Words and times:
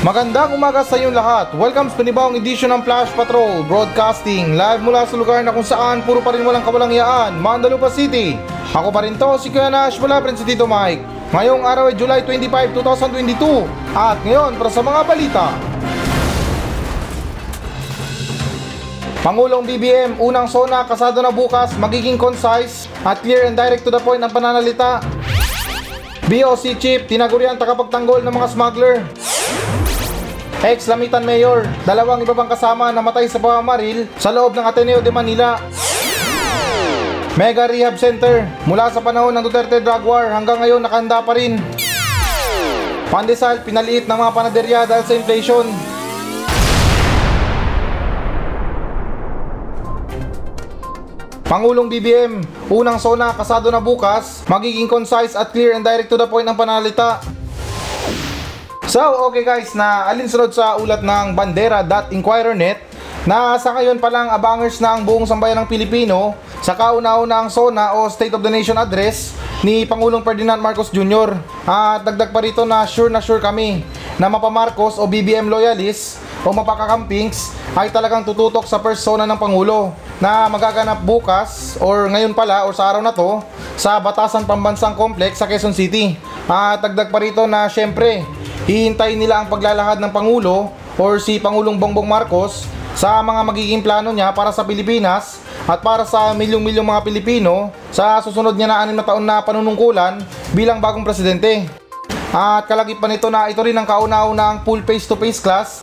Magandang 0.00 0.56
umaga 0.56 0.80
sa 0.80 0.96
inyong 0.96 1.12
lahat. 1.12 1.52
Welcome 1.52 1.92
sa 1.92 2.00
panibawang 2.00 2.32
edisyon 2.40 2.72
ng 2.72 2.88
Flash 2.88 3.12
Patrol 3.12 3.60
Broadcasting 3.68 4.56
live 4.56 4.80
mula 4.80 5.04
sa 5.04 5.12
lugar 5.12 5.44
na 5.44 5.52
kung 5.52 5.60
saan 5.60 6.00
puro 6.08 6.24
pa 6.24 6.32
rin 6.32 6.40
walang 6.40 6.64
kawalangyaan, 6.64 7.36
Mandalupa 7.36 7.92
City. 7.92 8.40
Ako 8.72 8.88
pa 8.88 9.04
rin 9.04 9.20
to, 9.20 9.36
si 9.36 9.52
Kuya 9.52 9.68
Nash, 9.68 10.00
rin 10.00 10.40
si 10.40 10.44
Tito 10.48 10.64
Mike. 10.64 11.04
Ngayong 11.36 11.68
araw 11.68 11.92
ay 11.92 12.00
July 12.00 12.24
25, 12.24 12.80
2022. 12.80 13.68
At 13.92 14.16
ngayon, 14.24 14.56
para 14.56 14.72
sa 14.72 14.80
mga 14.80 15.00
balita. 15.04 15.46
Pangulong 19.20 19.68
BBM, 19.68 20.16
unang 20.16 20.48
sona, 20.48 20.80
kasado 20.88 21.20
na 21.20 21.28
bukas, 21.28 21.76
magiging 21.76 22.16
concise 22.16 22.88
at 23.04 23.20
clear 23.20 23.44
and 23.44 23.52
direct 23.52 23.84
to 23.84 23.92
the 23.92 24.00
point 24.00 24.24
ang 24.24 24.32
pananalita. 24.32 25.04
BOC 26.24 26.80
Chief, 26.80 27.04
tinagurian 27.04 27.60
tagapagtanggol 27.60 28.24
ng 28.24 28.32
mga 28.32 28.48
smuggler. 28.48 29.04
Ex-Lamitan 30.60 31.24
Mayor, 31.24 31.64
dalawang 31.88 32.20
iba 32.20 32.36
pang 32.36 32.44
kasama 32.44 32.92
namatay 32.92 33.24
sa 33.32 33.40
pamamaril 33.40 34.04
sa 34.20 34.28
loob 34.28 34.52
ng 34.52 34.60
Ateneo 34.60 35.00
de 35.00 35.08
Manila. 35.08 35.56
Mega 37.32 37.64
Rehab 37.64 37.96
Center, 37.96 38.44
mula 38.68 38.92
sa 38.92 39.00
panahon 39.00 39.32
ng 39.32 39.40
Duterte 39.40 39.80
Drug 39.80 40.04
War 40.04 40.28
hanggang 40.28 40.60
ngayon 40.60 40.84
nakahanda 40.84 41.24
pa 41.24 41.32
rin. 41.32 41.56
Pandesal, 43.08 43.64
pinaliit 43.64 44.04
ng 44.04 44.18
mga 44.20 44.32
panaderya 44.36 44.80
dahil 44.84 45.04
sa 45.08 45.16
inflation. 45.16 45.64
Pangulong 51.48 51.88
BBM, 51.88 52.44
unang 52.68 53.00
sona 53.00 53.32
kasado 53.32 53.72
na 53.72 53.80
bukas, 53.80 54.44
magiging 54.44 54.92
concise 54.92 55.32
at 55.32 55.56
clear 55.56 55.72
and 55.72 55.88
direct 55.88 56.12
to 56.12 56.20
the 56.20 56.28
point 56.28 56.44
ang 56.44 56.54
panalita. 56.54 57.39
So, 58.90 59.30
okay 59.30 59.46
guys, 59.46 59.70
na 59.70 60.10
alinsunod 60.10 60.50
sa 60.50 60.74
ulat 60.74 61.06
ng 61.06 61.38
bandera.inquirer.net 61.38 62.82
na 63.22 63.54
sa 63.54 63.70
ngayon 63.78 64.02
pa 64.02 64.10
lang 64.10 64.26
abangers 64.34 64.82
na 64.82 64.98
ang 64.98 65.06
buong 65.06 65.30
sambayan 65.30 65.62
ng 65.62 65.70
Pilipino 65.70 66.34
sa 66.58 66.74
kauna-una 66.74 67.38
ang 67.38 67.46
SONA 67.46 67.94
o 67.94 68.10
State 68.10 68.34
of 68.34 68.42
the 68.42 68.50
Nation 68.50 68.74
Address 68.74 69.38
ni 69.62 69.86
Pangulong 69.86 70.26
Ferdinand 70.26 70.58
Marcos 70.58 70.90
Jr. 70.90 71.38
At 71.70 72.02
dagdag 72.02 72.34
pa 72.34 72.42
rito 72.42 72.66
na 72.66 72.82
sure 72.82 73.06
na 73.06 73.22
sure 73.22 73.38
kami 73.38 73.86
na 74.18 74.26
mapamarcos 74.26 74.98
o 74.98 75.06
BBM 75.06 75.46
loyalists 75.46 76.18
o 76.42 76.50
mapakakampings 76.50 77.54
ay 77.78 77.94
talagang 77.94 78.26
tututok 78.26 78.66
sa 78.66 78.82
persona 78.82 79.22
ng 79.22 79.38
Pangulo 79.38 79.94
na 80.18 80.50
magaganap 80.50 80.98
bukas 81.06 81.78
or 81.78 82.10
ngayon 82.10 82.34
pala 82.34 82.66
or 82.66 82.74
sa 82.74 82.90
araw 82.90 83.06
na 83.06 83.14
to 83.14 83.38
sa 83.78 84.02
Batasan 84.02 84.50
Pambansang 84.50 84.98
Complex 84.98 85.38
sa 85.38 85.46
Quezon 85.46 85.78
City. 85.78 86.18
At 86.50 86.82
dagdag 86.82 87.14
pa 87.14 87.22
rito 87.22 87.46
na 87.46 87.70
syempre 87.70 88.39
hihintayin 88.70 89.18
nila 89.18 89.42
ang 89.42 89.50
paglalahad 89.50 89.98
ng 89.98 90.12
Pangulo 90.14 90.70
or 90.94 91.18
si 91.18 91.42
Pangulong 91.42 91.74
Bongbong 91.74 92.06
Marcos 92.06 92.70
sa 92.94 93.18
mga 93.18 93.42
magiging 93.42 93.82
plano 93.82 94.14
niya 94.14 94.30
para 94.30 94.54
sa 94.54 94.62
Pilipinas 94.62 95.42
at 95.66 95.82
para 95.82 96.06
sa 96.06 96.30
milyong-milyong 96.38 96.86
mga 96.86 97.02
Pilipino 97.02 97.74
sa 97.90 98.22
susunod 98.22 98.54
niya 98.54 98.70
na 98.70 98.78
anim 98.82 98.94
na 98.94 99.02
taon 99.02 99.26
na 99.26 99.42
panunungkulan 99.42 100.22
bilang 100.54 100.78
bagong 100.78 101.02
presidente. 101.02 101.66
At 102.30 102.70
kalagip 102.70 103.02
pa 103.02 103.10
nito 103.10 103.26
na 103.26 103.50
ito 103.50 103.58
rin 103.58 103.74
ang 103.74 103.86
kauna-una 103.86 104.54
ang 104.54 104.58
full 104.62 104.86
face-to-face 104.86 105.42
class 105.42 105.82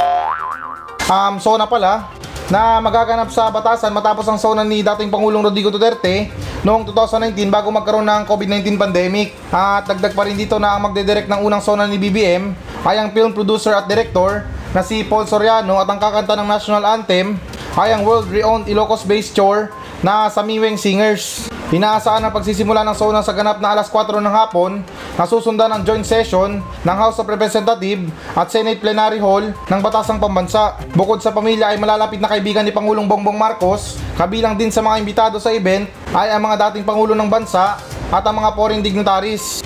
um, 1.12 1.36
SONA 1.44 1.68
pala 1.68 2.08
na 2.48 2.80
magaganap 2.80 3.28
sa 3.28 3.52
batasan 3.52 3.92
matapos 3.92 4.24
ang 4.32 4.40
SONA 4.40 4.64
ni 4.64 4.80
dating 4.80 5.12
Pangulong 5.12 5.44
Rodrigo 5.44 5.68
Duterte 5.68 6.32
noong 6.64 6.88
2019 6.88 7.52
bago 7.52 7.68
magkaroon 7.68 8.08
ng 8.08 8.24
COVID-19 8.24 8.80
pandemic. 8.80 9.36
At 9.52 9.92
dagdag 9.92 10.16
pa 10.16 10.24
rin 10.24 10.40
dito 10.40 10.56
na 10.56 10.80
ang 10.80 10.88
magdedirect 10.88 11.28
ng 11.28 11.44
unang 11.44 11.60
SONA 11.60 11.84
ni 11.84 12.00
BBM 12.00 12.67
ay 12.88 13.04
ang 13.04 13.12
film 13.12 13.36
producer 13.36 13.76
at 13.76 13.92
director 13.92 14.48
na 14.72 14.80
si 14.80 15.04
Paul 15.04 15.28
Soriano 15.28 15.76
at 15.76 15.92
ang 15.92 16.00
kakanta 16.00 16.40
ng 16.40 16.48
national 16.48 16.88
anthem 16.88 17.36
ay 17.76 17.92
ang 17.92 18.08
world-renowned 18.08 18.72
Ilocos-based 18.72 19.36
chore 19.36 19.70
na 20.00 20.32
Samiweng 20.32 20.80
Singers. 20.80 21.52
Inaasahan 21.68 22.24
ang 22.24 22.32
pagsisimula 22.32 22.88
ng 22.88 22.96
SONA 22.96 23.20
sa 23.28 23.36
ganap 23.36 23.60
na 23.60 23.76
alas 23.76 23.92
4 23.92 24.24
ng 24.24 24.32
hapon 24.32 24.80
na 25.20 25.28
susundan 25.28 25.68
ang 25.68 25.84
joint 25.84 26.08
session 26.08 26.64
ng 26.64 26.96
House 26.96 27.20
of 27.20 27.28
Representatives 27.28 28.08
at 28.40 28.48
Senate 28.48 28.80
Plenary 28.80 29.20
Hall 29.20 29.52
ng 29.52 29.82
Batasang 29.84 30.16
Pambansa. 30.16 30.80
Bukod 30.96 31.20
sa 31.20 31.36
pamilya 31.36 31.76
ay 31.76 31.78
malalapit 31.78 32.24
na 32.24 32.32
kaibigan 32.32 32.64
ni 32.64 32.72
Pangulong 32.72 33.04
Bongbong 33.04 33.36
Marcos, 33.36 34.00
kabilang 34.16 34.56
din 34.56 34.72
sa 34.72 34.80
mga 34.80 35.04
imbitado 35.04 35.44
sa 35.44 35.52
event 35.52 35.92
ay 36.16 36.32
ang 36.32 36.40
mga 36.40 36.72
dating 36.72 36.88
Pangulo 36.88 37.12
ng 37.12 37.28
Bansa 37.28 37.76
at 38.16 38.24
ang 38.24 38.40
mga 38.40 38.56
foreign 38.56 38.80
dignitaries. 38.80 39.60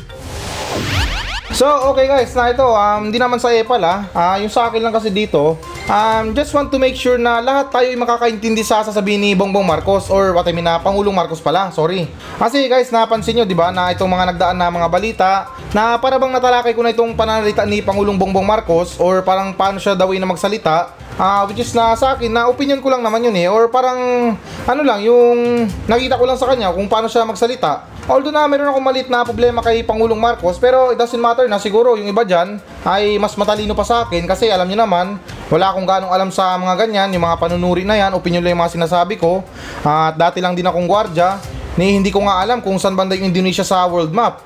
So, 1.52 1.68
okay 1.92 2.08
guys, 2.08 2.32
na 2.32 2.56
ito, 2.56 2.64
um, 2.64 3.12
hindi 3.12 3.20
naman 3.20 3.36
sa 3.36 3.52
EPAL 3.52 3.84
ah, 3.84 4.08
Ah, 4.16 4.36
yung 4.40 4.48
sa 4.48 4.72
akin 4.72 4.80
lang 4.80 4.96
kasi 4.96 5.12
dito, 5.12 5.60
um, 5.92 6.32
just 6.32 6.56
want 6.56 6.72
to 6.72 6.80
make 6.80 6.96
sure 6.96 7.20
na 7.20 7.44
lahat 7.44 7.68
tayo 7.68 7.92
ay 7.92 8.00
makakaintindi 8.00 8.64
sa 8.64 8.88
sasabihin 8.88 9.20
ni 9.20 9.32
Bongbong 9.36 9.68
Marcos 9.68 10.08
or 10.08 10.32
what 10.32 10.48
I 10.48 10.56
mean 10.56 10.64
na 10.64 10.80
Pangulong 10.80 11.12
Marcos 11.12 11.44
pala, 11.44 11.68
sorry. 11.76 12.08
Kasi 12.40 12.72
guys, 12.72 12.88
napansin 12.88 13.36
nyo, 13.36 13.44
di 13.44 13.52
ba, 13.52 13.68
na 13.68 13.92
itong 13.92 14.08
mga 14.08 14.32
nagdaan 14.32 14.56
na 14.56 14.72
mga 14.72 14.88
balita, 14.88 15.32
na 15.76 16.00
para 16.00 16.16
bang 16.16 16.32
natalakay 16.32 16.72
ko 16.72 16.88
na 16.88 16.96
itong 16.96 17.20
pananalita 17.20 17.68
ni 17.68 17.84
Pangulong 17.84 18.16
Bongbong 18.16 18.48
Marcos 18.48 18.96
or 18.96 19.20
parang 19.20 19.52
paano 19.52 19.76
siya 19.76 19.92
daw 19.92 20.08
na 20.08 20.32
magsalita, 20.32 21.02
Ah, 21.20 21.44
which 21.46 21.60
is 21.60 21.76
na 21.76 21.92
sa 21.94 22.16
akin 22.16 22.32
na 22.32 22.48
opinion 22.48 22.80
ko 22.80 22.88
lang 22.88 23.04
naman 23.04 23.22
yun 23.22 23.36
eh 23.36 23.46
or 23.46 23.68
parang 23.68 24.34
ano 24.64 24.82
lang 24.82 25.04
yung 25.04 25.68
nakita 25.86 26.16
ko 26.16 26.24
lang 26.24 26.40
sa 26.40 26.48
kanya 26.48 26.72
kung 26.72 26.88
paano 26.88 27.12
siya 27.12 27.28
magsalita. 27.28 27.84
Although 28.12 28.36
na 28.36 28.44
meron 28.44 28.68
akong 28.68 28.84
malit 28.84 29.08
na 29.08 29.24
problema 29.24 29.64
kay 29.64 29.88
Pangulong 29.88 30.20
Marcos 30.20 30.60
pero 30.60 30.92
it 30.92 31.00
doesn't 31.00 31.16
matter 31.16 31.48
na 31.48 31.64
siguro 31.64 31.96
yung 31.96 32.12
iba 32.12 32.28
dyan 32.28 32.60
ay 32.84 33.16
mas 33.16 33.40
matalino 33.40 33.72
pa 33.72 33.88
sa 33.88 34.04
akin 34.04 34.28
kasi 34.28 34.52
alam 34.52 34.68
niyo 34.68 34.84
naman 34.84 35.16
wala 35.48 35.72
akong 35.72 35.88
ganong 35.88 36.12
alam 36.12 36.28
sa 36.28 36.60
mga 36.60 36.76
ganyan 36.76 37.08
yung 37.16 37.24
mga 37.24 37.40
panunuri 37.40 37.88
na 37.88 37.96
yan 37.96 38.12
opinion 38.12 38.44
lang 38.44 38.52
yung 38.52 38.68
mga 38.68 38.76
sinasabi 38.76 39.16
ko 39.16 39.48
at 39.88 40.20
dati 40.20 40.44
lang 40.44 40.60
din 40.60 40.68
akong 40.68 40.92
gwardya 40.92 41.40
ni 41.80 41.96
hindi 41.96 42.12
ko 42.12 42.28
nga 42.28 42.44
alam 42.44 42.60
kung 42.60 42.76
saan 42.76 43.00
banda 43.00 43.16
yung 43.16 43.32
Indonesia 43.32 43.64
sa 43.64 43.88
world 43.88 44.12
map. 44.12 44.44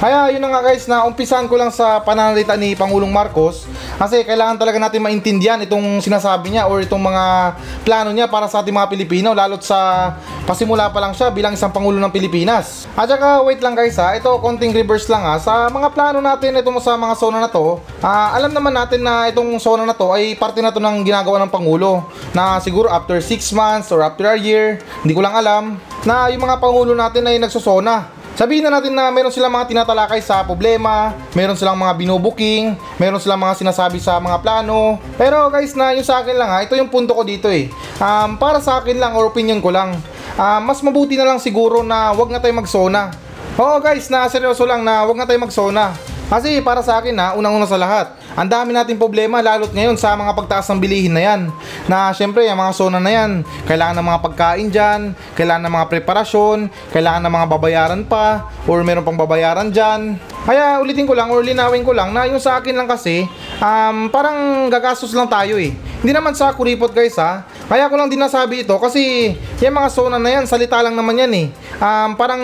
Kaya 0.00 0.32
yun 0.32 0.40
na 0.40 0.48
nga 0.48 0.64
guys 0.64 0.88
na 0.88 1.04
umpisan 1.04 1.44
ko 1.44 1.60
lang 1.60 1.68
sa 1.68 2.00
pananalita 2.00 2.56
ni 2.56 2.72
Pangulong 2.72 3.12
Marcos 3.12 3.68
kasi 4.00 4.24
kailangan 4.24 4.56
talaga 4.56 4.80
natin 4.80 5.04
maintindihan 5.04 5.60
itong 5.60 6.00
sinasabi 6.00 6.56
niya 6.56 6.72
or 6.72 6.80
itong 6.80 7.04
mga 7.04 7.52
plano 7.84 8.08
niya 8.08 8.24
para 8.24 8.48
sa 8.48 8.64
ating 8.64 8.72
mga 8.72 8.88
Pilipino 8.88 9.36
lalo't 9.36 9.60
sa 9.60 10.16
pasimula 10.48 10.88
pa 10.88 11.04
lang 11.04 11.12
siya 11.12 11.28
bilang 11.28 11.52
isang 11.52 11.68
Pangulo 11.68 12.00
ng 12.00 12.08
Pilipinas. 12.08 12.88
At 12.96 13.12
saka 13.12 13.44
wait 13.44 13.60
lang 13.60 13.76
guys 13.76 14.00
ha, 14.00 14.16
ito 14.16 14.32
konting 14.40 14.72
reverse 14.72 15.04
lang 15.12 15.20
ha, 15.20 15.36
sa 15.36 15.68
mga 15.68 15.92
plano 15.92 16.24
natin 16.24 16.56
itong 16.56 16.80
sa 16.80 16.96
mga 16.96 17.20
zona 17.20 17.44
na 17.44 17.52
to, 17.52 17.76
ah, 18.00 18.32
alam 18.32 18.56
naman 18.56 18.72
natin 18.72 19.04
na 19.04 19.28
itong 19.28 19.52
zona 19.60 19.84
na 19.84 19.92
to 19.92 20.16
ay 20.16 20.32
parte 20.32 20.64
na 20.64 20.72
to 20.72 20.80
ng 20.80 21.04
ginagawa 21.04 21.36
ng 21.44 21.52
Pangulo 21.52 22.08
na 22.32 22.56
siguro 22.64 22.88
after 22.88 23.20
6 23.20 23.52
months 23.52 23.92
or 23.92 24.00
after 24.00 24.24
a 24.32 24.40
year, 24.40 24.80
hindi 25.04 25.12
ko 25.12 25.20
lang 25.20 25.36
alam, 25.36 25.76
na 26.08 26.32
yung 26.32 26.40
mga 26.40 26.56
Pangulo 26.56 26.96
natin 26.96 27.28
ay 27.28 27.36
nagsusona. 27.36 28.19
Sabihin 28.40 28.64
na 28.64 28.72
natin 28.72 28.96
na 28.96 29.12
meron 29.12 29.28
silang 29.28 29.52
mga 29.52 29.68
tinatalakay 29.68 30.24
sa 30.24 30.40
problema, 30.40 31.12
meron 31.36 31.60
silang 31.60 31.76
mga 31.76 31.92
binubuking, 31.92 32.72
meron 32.96 33.20
silang 33.20 33.36
mga 33.36 33.60
sinasabi 33.60 34.00
sa 34.00 34.16
mga 34.16 34.40
plano. 34.40 34.96
Pero 35.20 35.52
guys, 35.52 35.76
na 35.76 35.92
yung 35.92 36.08
sa 36.08 36.24
akin 36.24 36.40
lang 36.40 36.48
ha, 36.48 36.64
ito 36.64 36.72
yung 36.72 36.88
punto 36.88 37.12
ko 37.12 37.20
dito 37.20 37.52
eh. 37.52 37.68
Um, 38.00 38.40
para 38.40 38.56
sa 38.64 38.80
akin 38.80 38.96
lang 38.96 39.12
or 39.12 39.28
opinion 39.28 39.60
ko 39.60 39.68
lang, 39.68 39.92
ah, 40.40 40.56
mas 40.56 40.80
mabuti 40.80 41.20
na 41.20 41.28
lang 41.28 41.36
siguro 41.36 41.84
na 41.84 42.16
wag 42.16 42.32
na 42.32 42.40
tayo 42.40 42.56
magsona. 42.56 43.12
Oo 43.60 43.76
guys, 43.76 44.08
na 44.08 44.24
seryoso 44.24 44.64
lang 44.64 44.88
na 44.88 45.04
wag 45.04 45.20
na 45.20 45.28
tayo 45.28 45.36
magsona. 45.36 45.92
Kasi 46.32 46.64
para 46.64 46.80
sa 46.80 46.96
akin 46.96 47.12
na 47.12 47.36
unang-una 47.36 47.68
sa 47.68 47.76
lahat, 47.76 48.16
ang 48.40 48.48
dami 48.48 48.72
nating 48.72 48.96
problema 48.96 49.44
lalo't 49.44 49.68
ngayon 49.76 50.00
sa 50.00 50.16
mga 50.16 50.32
pagtaas 50.32 50.64
ng 50.72 50.80
bilihin 50.80 51.12
na 51.12 51.20
yan. 51.20 51.52
Na 51.84 52.08
syempre, 52.16 52.48
yung 52.48 52.56
mga 52.56 52.72
zona 52.72 52.96
na 52.96 53.12
yan, 53.12 53.44
kailangan 53.68 54.00
ng 54.00 54.06
mga 54.08 54.20
pagkain 54.24 54.68
dyan, 54.72 55.00
kailangan 55.36 55.68
ng 55.68 55.74
mga 55.76 55.86
preparasyon, 55.92 56.58
kailangan 56.88 57.20
ng 57.28 57.34
mga 57.36 57.46
babayaran 57.52 58.02
pa, 58.08 58.48
or 58.64 58.80
meron 58.80 59.04
pang 59.04 59.20
babayaran 59.20 59.68
dyan. 59.68 60.16
Kaya 60.48 60.80
ulitin 60.80 61.04
ko 61.04 61.12
lang 61.12 61.28
or 61.28 61.44
linawin 61.44 61.84
ko 61.84 61.92
lang 61.92 62.16
na 62.16 62.24
yung 62.24 62.40
sa 62.40 62.64
akin 62.64 62.72
lang 62.72 62.88
kasi, 62.88 63.28
um, 63.60 64.08
parang 64.08 64.72
gagastos 64.72 65.12
lang 65.12 65.28
tayo 65.28 65.60
eh. 65.60 65.76
Hindi 66.00 66.12
naman 66.16 66.32
sa 66.32 66.48
kuripot 66.56 66.96
guys 66.96 67.20
ha. 67.20 67.44
Kaya 67.70 67.86
ko 67.86 67.94
lang 67.94 68.10
din 68.10 68.18
nasabi 68.18 68.66
ito 68.66 68.74
kasi 68.82 69.30
yung 69.62 69.78
mga 69.78 69.94
zona 69.94 70.18
na 70.18 70.26
yan, 70.26 70.42
salita 70.42 70.82
lang 70.82 70.98
naman 70.98 71.22
yan 71.22 71.30
eh. 71.30 71.46
Um, 71.78 72.18
parang 72.18 72.42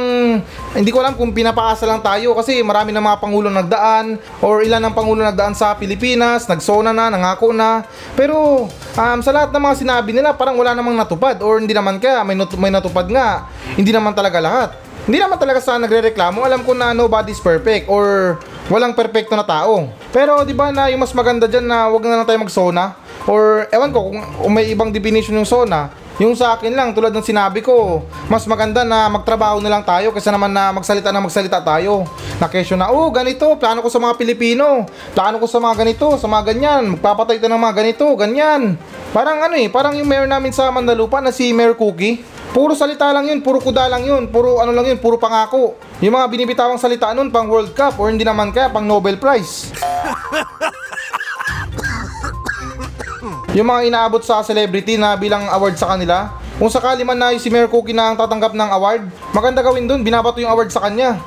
hindi 0.71 0.95
ko 0.95 1.03
alam 1.03 1.19
kung 1.19 1.35
pinapaasa 1.35 1.83
lang 1.83 1.99
tayo 1.99 2.39
kasi 2.39 2.63
marami 2.63 2.95
na 2.95 3.03
mga 3.03 3.19
pangulo 3.19 3.51
nagdaan 3.51 4.23
or 4.39 4.63
ilan 4.63 4.79
ng 4.87 4.95
pangulo 4.95 5.27
nagdaan 5.27 5.59
sa 5.59 5.75
Pilipinas, 5.75 6.47
nagsona 6.47 6.95
na, 6.95 7.11
nangako 7.11 7.51
na. 7.51 7.83
Pero 8.15 8.71
um, 8.71 9.19
sa 9.19 9.35
lahat 9.35 9.51
ng 9.51 9.65
mga 9.67 9.77
sinabi 9.83 10.15
nila 10.15 10.31
parang 10.31 10.55
wala 10.55 10.79
namang 10.79 10.95
natupad 10.95 11.43
or 11.43 11.59
hindi 11.59 11.75
naman 11.75 11.99
kaya 11.99 12.23
may, 12.23 12.39
nat- 12.39 12.55
may 12.55 12.71
natupad 12.71 13.11
nga. 13.11 13.51
Hindi 13.75 13.91
naman 13.91 14.15
talaga 14.15 14.39
lahat. 14.39 14.86
Hindi 15.07 15.23
naman 15.23 15.39
talaga 15.39 15.63
sa 15.63 15.79
nagrereklamo, 15.79 16.43
alam 16.43 16.67
ko 16.67 16.75
na 16.75 16.91
nobody's 16.91 17.39
perfect 17.39 17.87
or 17.87 18.37
walang 18.67 18.91
perpekto 18.91 19.39
na 19.39 19.47
tao. 19.47 19.87
Pero 20.11 20.43
'di 20.43 20.51
ba 20.51 20.75
na 20.75 20.91
yung 20.91 20.99
mas 20.99 21.15
maganda 21.15 21.47
diyan 21.47 21.63
na 21.63 21.87
wag 21.87 22.03
na 22.03 22.19
lang 22.19 22.27
tayo 22.27 22.43
magsona 22.43 22.99
or 23.31 23.71
ewan 23.71 23.95
ko 23.95 24.11
kung, 24.11 24.19
kung 24.19 24.53
may 24.59 24.67
ibang 24.67 24.91
definition 24.91 25.39
yung 25.39 25.47
sona. 25.47 25.95
Yung 26.17 26.33
sa 26.33 26.57
akin 26.57 26.73
lang, 26.73 26.97
tulad 26.97 27.13
ng 27.13 27.21
sinabi 27.21 27.61
ko, 27.61 28.01
mas 28.33 28.49
maganda 28.49 28.89
na 28.89 29.05
magtrabaho 29.13 29.61
na 29.61 29.69
lang 29.69 29.85
tayo 29.85 30.17
kaysa 30.17 30.33
naman 30.33 30.49
na 30.49 30.73
magsalita 30.73 31.13
na 31.13 31.21
magsalita 31.21 31.61
tayo. 31.61 32.09
Na 32.41 32.49
kesyo 32.49 32.73
na, 32.73 32.89
oh 32.89 33.13
ganito, 33.13 33.45
plano 33.61 33.85
ko 33.85 33.93
sa 33.93 34.01
mga 34.01 34.17
Pilipino, 34.17 34.89
plano 35.13 35.37
ko 35.37 35.45
sa 35.45 35.61
mga 35.61 35.85
ganito, 35.85 36.17
sa 36.17 36.25
mga 36.25 36.57
ganyan, 36.57 36.97
magpapatay 36.97 37.37
tayo 37.37 37.53
ng 37.53 37.61
mga 37.61 37.77
ganito, 37.77 38.05
ganyan. 38.17 38.81
Parang 39.13 39.45
ano 39.45 39.61
eh, 39.61 39.69
parang 39.69 39.93
yung 39.93 40.09
mayor 40.09 40.25
namin 40.25 40.57
sa 40.57 40.73
Mandalupa 40.73 41.21
na 41.21 41.37
si 41.37 41.53
Mayor 41.53 41.77
Cookie. 41.77 42.25
Puro 42.57 42.73
salita 42.73 43.13
lang 43.13 43.29
yun, 43.29 43.45
puro 43.45 43.61
kuda 43.61 43.85
lang 43.85 44.09
yun, 44.09 44.33
puro 44.33 44.65
ano 44.65 44.73
lang 44.73 44.89
yun, 44.89 44.97
puro 44.97 45.21
pangako. 45.21 45.77
Yung 46.01 46.17
mga 46.17 46.33
binibitawang 46.33 46.81
salita 46.81 47.13
nun 47.13 47.29
pang 47.29 47.45
World 47.45 47.77
Cup 47.77 48.01
or 48.01 48.09
hindi 48.09 48.25
naman 48.25 48.57
kaya 48.57 48.73
pang 48.73 48.89
Nobel 48.89 49.21
Prize. 49.21 49.69
yung 53.57 53.73
mga 53.73 53.89
inaabot 53.89 54.21
sa 54.21 54.45
celebrity 54.45 55.01
na 55.01 55.17
bilang 55.17 55.49
award 55.49 55.81
sa 55.81 55.97
kanila. 55.97 56.29
Kung 56.61 56.69
sakali 56.69 57.09
man 57.09 57.17
na 57.17 57.33
si 57.41 57.49
Mayor 57.49 57.73
Cookie 57.73 57.97
na 57.97 58.13
ang 58.13 58.17
tatanggap 58.21 58.53
ng 58.53 58.69
award, 58.69 59.09
maganda 59.33 59.65
gawin 59.65 59.89
dun, 59.89 60.05
binabato 60.05 60.45
yung 60.45 60.53
award 60.53 60.69
sa 60.69 60.85
kanya. 60.85 61.17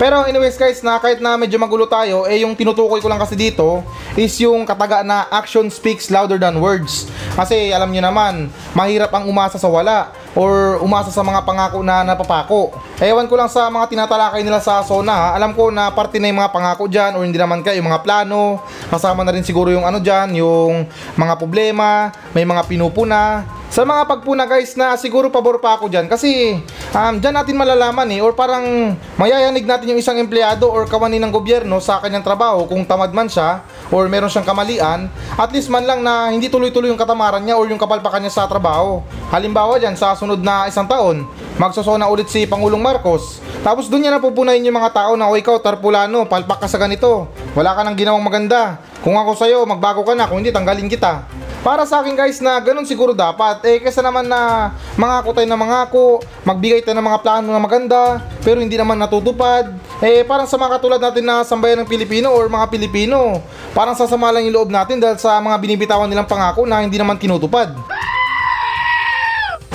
Pero 0.00 0.24
anyways 0.24 0.56
guys, 0.56 0.80
na 0.80 0.96
kahit 0.96 1.20
na 1.20 1.36
medyo 1.36 1.60
magulo 1.60 1.84
tayo, 1.84 2.24
eh 2.24 2.40
yung 2.44 2.56
tinutukoy 2.56 3.00
ko 3.00 3.08
lang 3.12 3.20
kasi 3.20 3.36
dito 3.36 3.84
is 4.16 4.32
yung 4.40 4.64
kataga 4.64 5.04
na 5.04 5.28
action 5.28 5.68
speaks 5.68 6.08
louder 6.08 6.40
than 6.40 6.56
words. 6.56 7.04
Kasi 7.36 7.76
alam 7.76 7.92
nyo 7.92 8.08
naman, 8.08 8.48
mahirap 8.72 9.12
ang 9.12 9.28
umasa 9.28 9.60
sa 9.60 9.68
wala 9.68 10.16
or 10.36 10.76
umasa 10.84 11.08
sa 11.08 11.24
mga 11.24 11.42
pangako 11.42 11.80
na 11.80 12.04
napapako. 12.04 12.76
Ewan 13.00 13.24
ko 13.26 13.34
lang 13.40 13.48
sa 13.48 13.72
mga 13.72 13.88
tinatalakay 13.88 14.44
nila 14.44 14.60
sa 14.60 14.84
Sona 14.84 15.16
ha. 15.16 15.28
Alam 15.34 15.56
ko 15.56 15.72
na 15.72 15.88
parte 15.90 16.20
na 16.20 16.28
yung 16.28 16.38
mga 16.38 16.52
pangako 16.52 16.84
dyan 16.86 17.16
or 17.16 17.24
hindi 17.24 17.40
naman 17.40 17.64
kayo 17.64 17.80
yung 17.80 17.88
mga 17.88 18.04
plano. 18.04 18.60
Kasama 18.92 19.24
na 19.24 19.32
rin 19.32 19.42
siguro 19.42 19.72
yung 19.72 19.88
ano 19.88 19.96
dyan, 19.98 20.36
yung 20.36 20.84
mga 21.16 21.34
problema, 21.40 22.12
may 22.36 22.44
mga 22.44 22.68
pinupuna. 22.68 23.48
Sa 23.76 23.84
mga 23.84 24.08
pagpuna 24.08 24.48
guys 24.48 24.72
na 24.72 24.96
siguro 24.96 25.28
pabor 25.28 25.60
pa 25.60 25.76
ako 25.76 25.92
dyan. 25.92 26.08
Kasi 26.08 26.56
um, 26.96 27.14
dyan 27.20 27.36
natin 27.36 27.60
malalaman 27.60 28.08
eh 28.08 28.24
or 28.24 28.32
parang 28.32 28.96
mayayanig 29.20 29.68
natin 29.68 29.92
yung 29.92 30.00
isang 30.00 30.16
empleyado 30.16 30.64
or 30.64 30.88
kawani 30.88 31.20
ng 31.20 31.28
gobyerno 31.28 31.76
sa 31.76 32.00
kanyang 32.00 32.24
trabaho 32.24 32.64
kung 32.64 32.88
tamad 32.88 33.12
man 33.12 33.28
siya 33.28 33.60
or 33.92 34.08
meron 34.08 34.32
siyang 34.32 34.48
kamalian. 34.48 35.12
At 35.36 35.52
least 35.52 35.68
man 35.68 35.84
lang 35.84 36.00
na 36.00 36.32
hindi 36.32 36.48
tuloy-tuloy 36.48 36.88
yung 36.88 36.96
katamaran 36.96 37.44
niya 37.44 37.60
or 37.60 37.68
yung 37.68 37.76
kapalpakan 37.76 38.24
niya 38.24 38.32
sa 38.32 38.48
trabaho. 38.48 39.04
Halimbawa 39.28 39.76
dyan 39.76 39.92
sa 39.92 40.16
sunod 40.16 40.40
na 40.40 40.64
isang 40.64 40.88
taon 40.88 41.28
magsosona 41.60 42.08
ulit 42.08 42.32
si 42.32 42.48
Pangulong 42.48 42.80
Marcos. 42.80 43.44
Tapos 43.60 43.92
doon 43.92 44.08
niya 44.08 44.16
napupunayin 44.16 44.64
yung 44.64 44.80
mga 44.80 44.96
tao 44.96 45.20
na 45.20 45.28
o 45.28 45.36
ikaw 45.36 45.60
tarpulano 45.60 46.24
palpak 46.24 46.64
ka 46.64 46.68
sa 46.72 46.80
ganito. 46.80 47.28
Wala 47.52 47.76
ka 47.76 47.84
nang 47.84 47.92
ginawang 47.92 48.24
maganda. 48.24 48.80
Kung 49.04 49.20
ako 49.20 49.36
sa'yo 49.36 49.68
magbago 49.68 50.00
ka 50.00 50.16
na. 50.16 50.24
Kung 50.24 50.40
hindi 50.40 50.48
tanggalin 50.48 50.88
kita 50.88 51.44
para 51.66 51.82
sa 51.82 51.98
akin 51.98 52.14
guys 52.14 52.38
na 52.38 52.62
ganun 52.62 52.86
siguro 52.86 53.10
dapat. 53.10 53.58
Eh 53.66 53.82
kesa 53.82 53.98
naman 53.98 54.30
na 54.30 54.70
mangako 54.94 55.34
tayo 55.34 55.50
ng 55.50 55.58
mangako, 55.58 56.22
magbigay 56.46 56.78
tayo 56.86 56.94
ng 56.94 57.06
mga 57.10 57.18
plano 57.26 57.50
na 57.50 57.58
maganda, 57.58 58.22
pero 58.46 58.62
hindi 58.62 58.78
naman 58.78 58.94
natutupad. 58.94 59.74
Eh 59.98 60.22
parang 60.22 60.46
sa 60.46 60.54
mga 60.54 60.78
katulad 60.78 61.02
natin 61.02 61.26
na 61.26 61.42
sambayan 61.42 61.82
ng 61.82 61.90
Pilipino 61.90 62.30
or 62.30 62.46
mga 62.46 62.70
Pilipino, 62.70 63.42
parang 63.74 63.98
sasama 63.98 64.30
lang 64.30 64.46
yung 64.46 64.62
loob 64.62 64.70
natin 64.70 65.02
dahil 65.02 65.18
sa 65.18 65.42
mga 65.42 65.58
binibitawan 65.58 66.06
nilang 66.06 66.30
pangako 66.30 66.70
na 66.70 66.86
hindi 66.86 67.02
naman 67.02 67.18
tinutupad. 67.18 67.74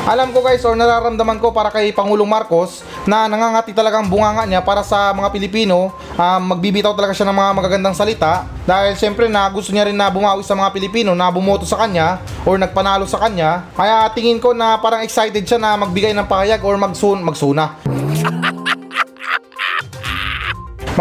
Alam 0.01 0.33
ko 0.33 0.41
guys 0.41 0.65
or 0.65 0.73
nararamdaman 0.73 1.37
ko 1.37 1.53
para 1.53 1.69
kay 1.69 1.93
Pangulong 1.93 2.25
Marcos 2.25 2.81
na 3.05 3.29
nangangati 3.29 3.69
talagang 3.69 4.09
bunganga 4.09 4.49
niya 4.49 4.65
para 4.65 4.81
sa 4.81 5.13
mga 5.13 5.29
Pilipino. 5.29 5.93
Um, 6.17 6.57
magbibitaw 6.57 6.97
talaga 6.97 7.13
siya 7.13 7.29
ng 7.29 7.37
mga 7.37 7.51
magagandang 7.53 7.93
salita 7.93 8.49
dahil 8.65 8.97
syempre 8.97 9.29
na 9.29 9.45
gusto 9.53 9.69
niya 9.69 9.85
rin 9.85 9.93
na 9.93 10.09
bumawi 10.09 10.41
sa 10.41 10.57
mga 10.57 10.73
Pilipino 10.73 11.13
na 11.13 11.29
bumoto 11.29 11.69
sa 11.69 11.85
kanya 11.85 12.17
or 12.49 12.57
nagpanalo 12.57 13.05
sa 13.05 13.21
kanya. 13.21 13.69
Kaya 13.77 14.09
tingin 14.17 14.41
ko 14.41 14.57
na 14.57 14.81
parang 14.81 15.05
excited 15.05 15.45
siya 15.45 15.61
na 15.61 15.77
magbigay 15.77 16.17
ng 16.17 16.25
pahayag 16.25 16.65
or 16.65 16.81
magsun 16.81 17.21
magsuna 17.21 17.77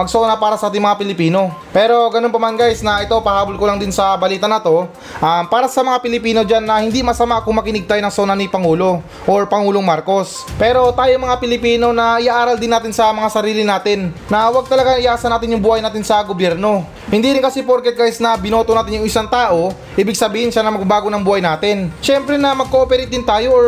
magsona 0.00 0.40
para 0.40 0.56
sa 0.56 0.72
ating 0.72 0.80
mga 0.80 0.96
Pilipino. 0.96 1.52
Pero 1.76 2.08
ganun 2.08 2.32
pa 2.32 2.40
man 2.40 2.56
guys 2.56 2.80
na 2.80 3.04
ito 3.04 3.12
pahabol 3.20 3.60
ko 3.60 3.68
lang 3.68 3.76
din 3.76 3.92
sa 3.92 4.16
balita 4.16 4.48
na 4.48 4.56
to. 4.56 4.88
Um, 5.20 5.44
para 5.52 5.68
sa 5.68 5.84
mga 5.84 6.00
Pilipino 6.00 6.40
dyan 6.40 6.64
na 6.64 6.80
hindi 6.80 7.04
masama 7.04 7.44
kung 7.44 7.60
makinig 7.60 7.84
tayo 7.84 8.00
ng 8.00 8.14
sona 8.14 8.32
ni 8.32 8.48
Pangulo 8.48 9.04
or 9.28 9.44
Pangulong 9.44 9.84
Marcos. 9.84 10.48
Pero 10.56 10.88
tayo 10.96 11.12
mga 11.20 11.36
Pilipino 11.36 11.92
na 11.92 12.16
iaaral 12.16 12.56
din 12.56 12.72
natin 12.72 12.96
sa 12.96 13.12
mga 13.12 13.28
sarili 13.28 13.62
natin 13.62 14.08
na 14.32 14.48
huwag 14.48 14.64
talaga 14.64 14.96
iasa 14.96 15.28
natin 15.28 15.52
yung 15.52 15.62
buhay 15.62 15.84
natin 15.84 16.00
sa 16.00 16.24
gobyerno. 16.24 16.88
Hindi 17.10 17.34
rin 17.34 17.42
kasi 17.42 17.66
porket 17.66 17.98
guys 17.98 18.22
na 18.22 18.38
binoto 18.38 18.70
natin 18.70 19.02
yung 19.02 19.06
isang 19.06 19.26
tao, 19.26 19.74
ibig 19.98 20.14
sabihin 20.14 20.54
siya 20.54 20.62
na 20.62 20.70
magbago 20.70 21.10
ng 21.10 21.26
buhay 21.26 21.42
natin. 21.42 21.90
Siyempre 21.98 22.38
na 22.38 22.54
mag-cooperate 22.54 23.10
din 23.10 23.26
tayo 23.26 23.50
or 23.50 23.66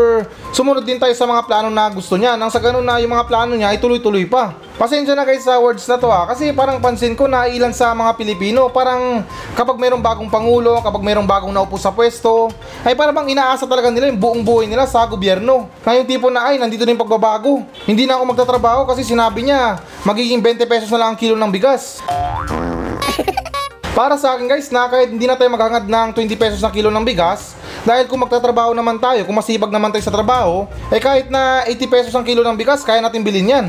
sumunod 0.55 0.87
din 0.87 1.02
tayo 1.02 1.11
sa 1.11 1.26
mga 1.26 1.43
plano 1.50 1.67
na 1.67 1.90
gusto 1.90 2.14
niya. 2.14 2.38
Nang 2.38 2.55
sa 2.55 2.62
ganun 2.62 2.87
na 2.87 3.02
yung 3.02 3.11
mga 3.11 3.26
plano 3.26 3.58
niya 3.58 3.75
ay 3.75 3.82
tuloy-tuloy 3.82 4.31
pa. 4.31 4.55
Pasensya 4.72 5.12
na 5.12 5.28
guys 5.28 5.44
sa 5.44 5.60
words 5.60 5.84
na 5.84 6.00
to 6.00 6.08
ha, 6.08 6.24
kasi 6.24 6.48
parang 6.48 6.80
pansin 6.80 7.12
ko 7.12 7.28
na 7.28 7.44
ilan 7.44 7.76
sa 7.76 7.92
mga 7.92 8.16
Pilipino, 8.16 8.72
parang 8.72 9.20
kapag 9.52 9.76
mayroong 9.76 10.00
bagong 10.00 10.32
pangulo, 10.32 10.80
kapag 10.80 11.04
mayroong 11.04 11.28
bagong 11.28 11.52
naupo 11.52 11.76
sa 11.76 11.92
pwesto, 11.92 12.48
ay 12.80 12.96
parang 12.96 13.12
bang 13.12 13.36
inaasa 13.36 13.69
talaga 13.69 13.92
nila 13.92 14.08
yung 14.08 14.16
buong 14.16 14.40
buhay 14.40 14.64
nila 14.64 14.88
sa 14.88 15.04
gobyerno. 15.04 15.69
Na 15.84 15.92
yung 15.92 16.08
tipo 16.08 16.32
na 16.32 16.48
ay, 16.48 16.56
nandito 16.56 16.88
na 16.88 16.96
yung 16.96 17.02
pagbabago. 17.04 17.69
Hindi 17.84 18.08
na 18.08 18.16
ako 18.16 18.32
magtatrabaho 18.32 18.88
kasi 18.88 19.04
sinabi 19.04 19.44
niya, 19.44 19.76
magiging 20.08 20.40
20 20.40 20.64
pesos 20.64 20.88
na 20.88 21.04
lang 21.04 21.08
ang 21.12 21.19
kilo 21.20 21.36
ng 21.36 21.52
bigas. 21.52 22.00
Para 23.92 24.16
sa 24.16 24.32
akin 24.32 24.48
guys 24.48 24.72
na 24.72 24.88
kahit 24.88 25.12
hindi 25.12 25.28
na 25.28 25.36
tayo 25.36 25.52
maghangad 25.52 25.84
ng 25.84 26.08
20 26.16 26.32
pesos 26.40 26.64
na 26.64 26.72
kilo 26.72 26.88
ng 26.88 27.04
bigas, 27.04 27.52
dahil 27.84 28.08
kung 28.08 28.24
magtatrabaho 28.24 28.72
naman 28.72 28.96
tayo, 28.96 29.20
kung 29.28 29.36
masipag 29.36 29.69
naman 29.69 29.92
tayo 29.92 30.00
sa 30.00 30.14
trabaho, 30.16 30.64
eh 30.88 30.96
kahit 30.96 31.28
na 31.28 31.60
80 31.69 31.92
pesos 31.92 32.12
ang 32.16 32.24
kilo 32.24 32.40
ng 32.40 32.56
bigas, 32.56 32.80
kaya 32.88 33.04
natin 33.04 33.20
bilhin 33.20 33.52
yan. 33.52 33.66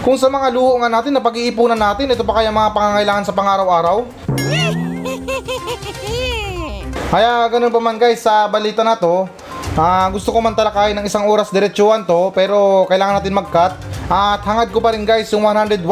Kung 0.00 0.16
sa 0.18 0.32
mga 0.32 0.50
luho 0.50 0.80
nga 0.82 0.90
natin 0.90 1.14
na 1.14 1.22
pag-iipunan 1.22 1.78
natin, 1.78 2.10
ito 2.10 2.26
pa 2.26 2.40
kaya 2.40 2.50
mga 2.50 2.72
pangangailangan 2.74 3.24
sa 3.28 3.36
pang-araw-araw? 3.36 4.02
Kaya 7.14 7.46
ganun 7.46 7.70
pa 7.70 7.78
man 7.78 7.94
guys 7.94 8.26
sa 8.26 8.50
balita 8.50 8.82
na 8.82 8.98
to, 8.98 9.30
ah, 9.78 10.10
gusto 10.10 10.34
ko 10.34 10.42
man 10.42 10.58
talakayin 10.58 10.98
ng 10.98 11.06
isang 11.06 11.30
oras 11.30 11.54
diretsuhan 11.54 12.02
to 12.02 12.34
pero 12.34 12.90
kailangan 12.90 13.22
natin 13.22 13.38
mag-cut 13.38 13.78
at 14.10 14.42
hangad 14.42 14.74
ko 14.74 14.82
pa 14.82 14.90
rin 14.90 15.06
guys 15.06 15.30
yung 15.30 15.46
101,000% 15.46 15.86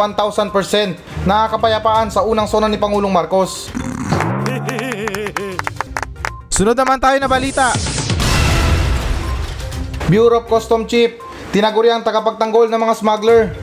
na 1.22 1.46
kapayapaan 1.46 2.10
sa 2.10 2.26
unang 2.26 2.50
sona 2.50 2.66
ni 2.66 2.75
Pangulong 2.75 3.14
Marcos. 3.14 3.70
Sunod 6.56 6.75
naman 6.75 6.98
tayo 6.98 7.16
na 7.22 7.31
balita. 7.31 7.70
Bureau 10.10 10.43
of 10.43 10.50
Custom 10.50 10.84
Chief, 10.84 11.16
tinaguri 11.55 11.88
ang 11.88 12.05
tagapagtanggol 12.05 12.66
ng 12.66 12.81
mga 12.82 12.94
smuggler. 12.98 13.55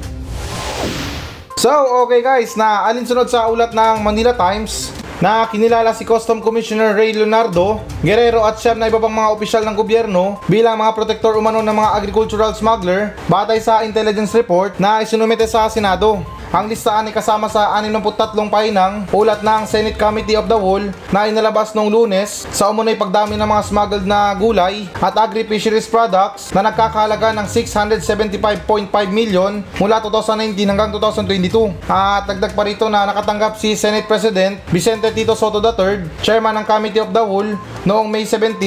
So, 1.59 1.67
okay 2.07 2.23
guys, 2.23 2.55
na 2.55 2.87
alinsunod 2.87 3.27
sa 3.27 3.51
ulat 3.51 3.75
ng 3.75 3.99
Manila 3.99 4.31
Times 4.31 4.95
na 5.19 5.43
kinilala 5.43 5.91
si 5.91 6.07
Custom 6.07 6.39
Commissioner 6.39 6.95
Ray 6.95 7.11
Leonardo 7.11 7.83
Guerrero 7.99 8.47
at 8.47 8.63
siyam 8.63 8.79
na 8.79 8.87
iba 8.87 8.95
pang 8.95 9.11
mga 9.11 9.35
opisyal 9.35 9.67
ng 9.67 9.75
gobyerno 9.75 10.39
bilang 10.47 10.79
mga 10.79 10.95
protector 10.95 11.35
umano 11.35 11.59
ng 11.59 11.75
mga 11.75 11.99
agricultural 11.99 12.55
smuggler 12.55 13.11
batay 13.27 13.59
sa 13.59 13.83
intelligence 13.83 14.31
report 14.31 14.79
na 14.79 15.03
isinumite 15.03 15.51
sa 15.51 15.67
Senado. 15.67 16.23
Ang 16.49 16.65
listahan 16.65 17.05
ay 17.05 17.13
kasama 17.13 17.45
sa 17.45 17.77
63 17.77 18.49
pahinang 18.49 19.05
ulat 19.13 19.45
ng 19.45 19.69
Senate 19.69 19.93
Committee 19.93 20.33
of 20.33 20.49
the 20.49 20.57
Whole 20.57 20.89
na 21.13 21.29
inalabas 21.29 21.77
noong 21.77 21.93
lunes 21.93 22.49
sa 22.49 22.73
umunoy 22.73 22.97
pagdami 22.97 23.37
ng 23.37 23.45
mga 23.45 23.69
smuggled 23.69 24.09
na 24.09 24.33
gulay 24.33 24.89
at 24.97 25.13
agri-fisheries 25.13 25.85
products 25.85 26.49
na 26.49 26.65
nagkakahalaga 26.65 27.37
ng 27.37 27.45
675.5 27.45 28.65
million 29.13 29.61
mula 29.77 30.01
2019 30.01 30.57
hanggang 30.65 30.89
2022. 30.89 31.69
At 31.85 32.25
dagdag 32.25 32.57
pa 32.57 32.65
rito 32.65 32.89
na 32.89 33.05
nakatanggap 33.05 33.61
si 33.61 33.77
Senate 33.77 34.09
President 34.09 34.57
Vicente 34.73 35.13
Tito 35.13 35.37
Soto 35.37 35.61
III, 35.61 36.25
Chairman 36.25 36.57
ng 36.57 36.65
Committee 36.65 37.05
of 37.05 37.13
the 37.13 37.21
Whole 37.21 37.53
noong 37.85 38.09
May 38.09 38.25
17 38.25 38.57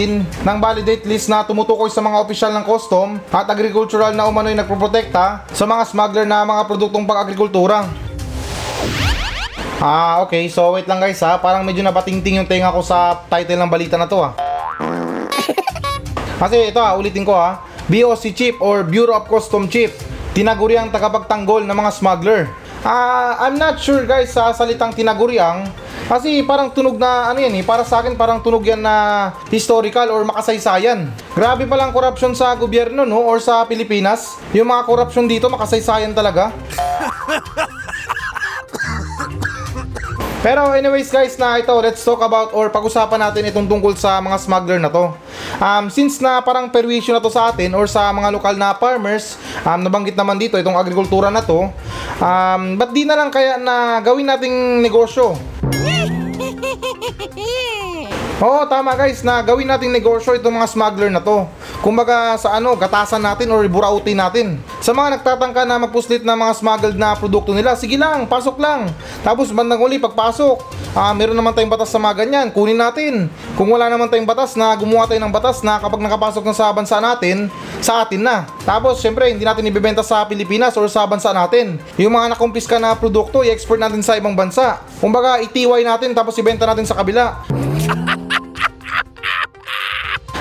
ng 0.47 0.59
validate 0.63 1.03
list 1.03 1.27
na 1.27 1.43
tumutukoy 1.43 1.91
sa 1.91 1.99
mga 1.99 2.23
opisyal 2.23 2.55
ng 2.55 2.63
custom 2.63 3.19
at 3.35 3.51
agricultural 3.51 4.15
na 4.15 4.31
umano'y 4.31 4.55
nagproprotekta 4.55 5.51
sa 5.51 5.65
mga 5.67 5.83
smuggler 5.91 6.31
na 6.31 6.47
mga 6.47 6.63
produktong 6.71 7.03
pang-agrikultura. 7.73 8.11
Ah, 9.83 10.23
okay. 10.23 10.47
So, 10.47 10.79
wait 10.79 10.87
lang 10.87 11.03
guys 11.03 11.19
ha. 11.25 11.41
Parang 11.43 11.67
medyo 11.67 11.83
napatingting 11.83 12.39
yung 12.39 12.47
tenga 12.47 12.71
ko 12.71 12.85
sa 12.85 13.27
title 13.27 13.59
ng 13.59 13.73
balita 13.73 13.99
na 13.99 14.07
to 14.07 14.21
ha. 14.23 14.31
Kasi 16.43 16.71
ito 16.71 16.79
ha, 16.79 16.95
ulitin 16.95 17.27
ko 17.27 17.35
ha. 17.35 17.67
BOC 17.91 18.31
Chief 18.31 18.55
or 18.63 18.87
Bureau 18.87 19.19
of 19.19 19.27
Custom 19.27 19.67
Chief. 19.67 19.91
Tinaguriang 20.39 20.95
tagapagtanggol 20.95 21.67
ng 21.67 21.75
mga 21.75 21.91
smuggler. 21.99 22.47
Ah, 22.87 23.43
I'm 23.43 23.59
not 23.59 23.79
sure 23.79 24.07
guys 24.07 24.35
sa 24.35 24.51
salitang 24.55 24.91
tinaguriang 24.95 25.71
kasi 26.11 26.43
parang 26.43 26.75
tunog 26.75 26.99
na 26.99 27.31
ano 27.31 27.39
yan 27.39 27.55
eh, 27.55 27.63
para 27.63 27.87
sa 27.87 28.03
akin 28.03 28.19
parang 28.19 28.43
tunog 28.43 28.67
yan 28.67 28.83
na 28.83 29.31
historical 29.55 30.11
or 30.11 30.27
makasaysayan. 30.27 31.07
Grabe 31.31 31.63
palang 31.71 31.95
corruption 31.95 32.35
sa 32.35 32.59
gobyerno 32.59 33.07
no 33.07 33.23
or 33.23 33.39
sa 33.39 33.63
Pilipinas. 33.71 34.35
Yung 34.51 34.67
mga 34.67 34.83
corruption 34.83 35.31
dito 35.31 35.47
makasaysayan 35.47 36.11
talaga. 36.11 36.51
Pero 40.43 40.75
anyways 40.75 41.07
guys 41.07 41.39
na 41.39 41.63
ito, 41.63 41.71
let's 41.79 42.03
talk 42.03 42.19
about 42.19 42.51
or 42.51 42.67
pag-usapan 42.67 43.31
natin 43.31 43.47
itong 43.47 43.71
tungkol 43.71 43.95
sa 43.95 44.19
mga 44.19 44.43
smuggler 44.43 44.83
na 44.83 44.91
to. 44.91 45.15
Um, 45.63 45.87
since 45.87 46.19
na 46.19 46.43
parang 46.43 46.67
perwisyo 46.67 47.15
na 47.15 47.23
to 47.23 47.31
sa 47.31 47.55
atin 47.55 47.71
or 47.79 47.87
sa 47.87 48.11
mga 48.11 48.35
lokal 48.35 48.59
na 48.59 48.75
farmers, 48.75 49.39
um, 49.63 49.79
nabanggit 49.79 50.19
naman 50.19 50.43
dito 50.43 50.59
itong 50.59 50.75
agrikultura 50.75 51.31
na 51.31 51.47
to, 51.47 51.71
um, 52.19 52.75
ba't 52.75 52.91
di 52.91 53.07
na 53.07 53.15
lang 53.15 53.31
kaya 53.31 53.55
na 53.55 54.03
gawin 54.03 54.27
nating 54.27 54.83
negosyo? 54.83 55.39
Oo, 58.43 58.67
tama 58.67 58.99
guys, 58.99 59.23
na 59.23 59.47
gawin 59.47 59.71
nating 59.71 59.95
negosyo 59.95 60.35
itong 60.35 60.59
mga 60.59 60.75
smuggler 60.75 61.15
na 61.15 61.23
to. 61.23 61.47
Kumbaga 61.83 62.39
sa 62.39 62.63
ano, 62.63 62.79
gatasan 62.79 63.19
natin 63.19 63.51
or 63.51 63.67
burautin 63.67 64.15
natin. 64.15 64.63
Sa 64.79 64.95
mga 64.95 65.19
nagtatangka 65.19 65.67
na 65.67 65.83
magpuslit 65.83 66.23
ng 66.23 66.39
mga 66.39 66.53
smuggled 66.55 66.95
na 66.95 67.19
produkto 67.19 67.51
nila, 67.51 67.75
sige 67.75 67.99
lang, 67.99 68.31
pasok 68.31 68.55
lang. 68.63 68.87
Tapos 69.27 69.51
bandang 69.51 69.83
uli, 69.83 69.99
pagpasok, 69.99 70.63
ah, 70.95 71.11
meron 71.11 71.35
naman 71.35 71.51
tayong 71.51 71.75
batas 71.75 71.91
sa 71.91 71.99
mga 71.99 72.23
ganyan, 72.23 72.47
kunin 72.55 72.79
natin. 72.79 73.27
Kung 73.59 73.67
wala 73.67 73.91
naman 73.91 74.07
tayong 74.07 74.31
batas 74.31 74.55
na 74.55 74.79
gumawa 74.79 75.11
tayo 75.11 75.19
ng 75.27 75.35
batas 75.35 75.67
na 75.67 75.83
kapag 75.83 75.99
nakapasok 75.99 76.47
na 76.47 76.55
sa 76.55 76.71
bansa 76.71 77.03
natin, 77.03 77.51
sa 77.83 78.07
atin 78.07 78.23
na. 78.23 78.47
Tapos, 78.63 79.03
syempre, 79.03 79.35
hindi 79.35 79.43
natin 79.43 79.67
ibebenta 79.67 80.07
sa 80.07 80.23
Pilipinas 80.23 80.79
or 80.79 80.87
sa 80.87 81.03
bansa 81.03 81.35
natin. 81.35 81.83
Yung 81.99 82.15
mga 82.15 82.39
nakumpiska 82.39 82.79
na 82.79 82.95
produkto, 82.95 83.43
i-export 83.43 83.83
natin 83.83 84.07
sa 84.07 84.15
ibang 84.15 84.39
bansa. 84.39 84.79
Kumbaga, 85.03 85.43
itiway 85.43 85.83
natin 85.83 86.15
tapos 86.15 86.39
ibenta 86.39 86.63
natin 86.63 86.87
sa 86.87 86.95
kabila. 86.95 87.43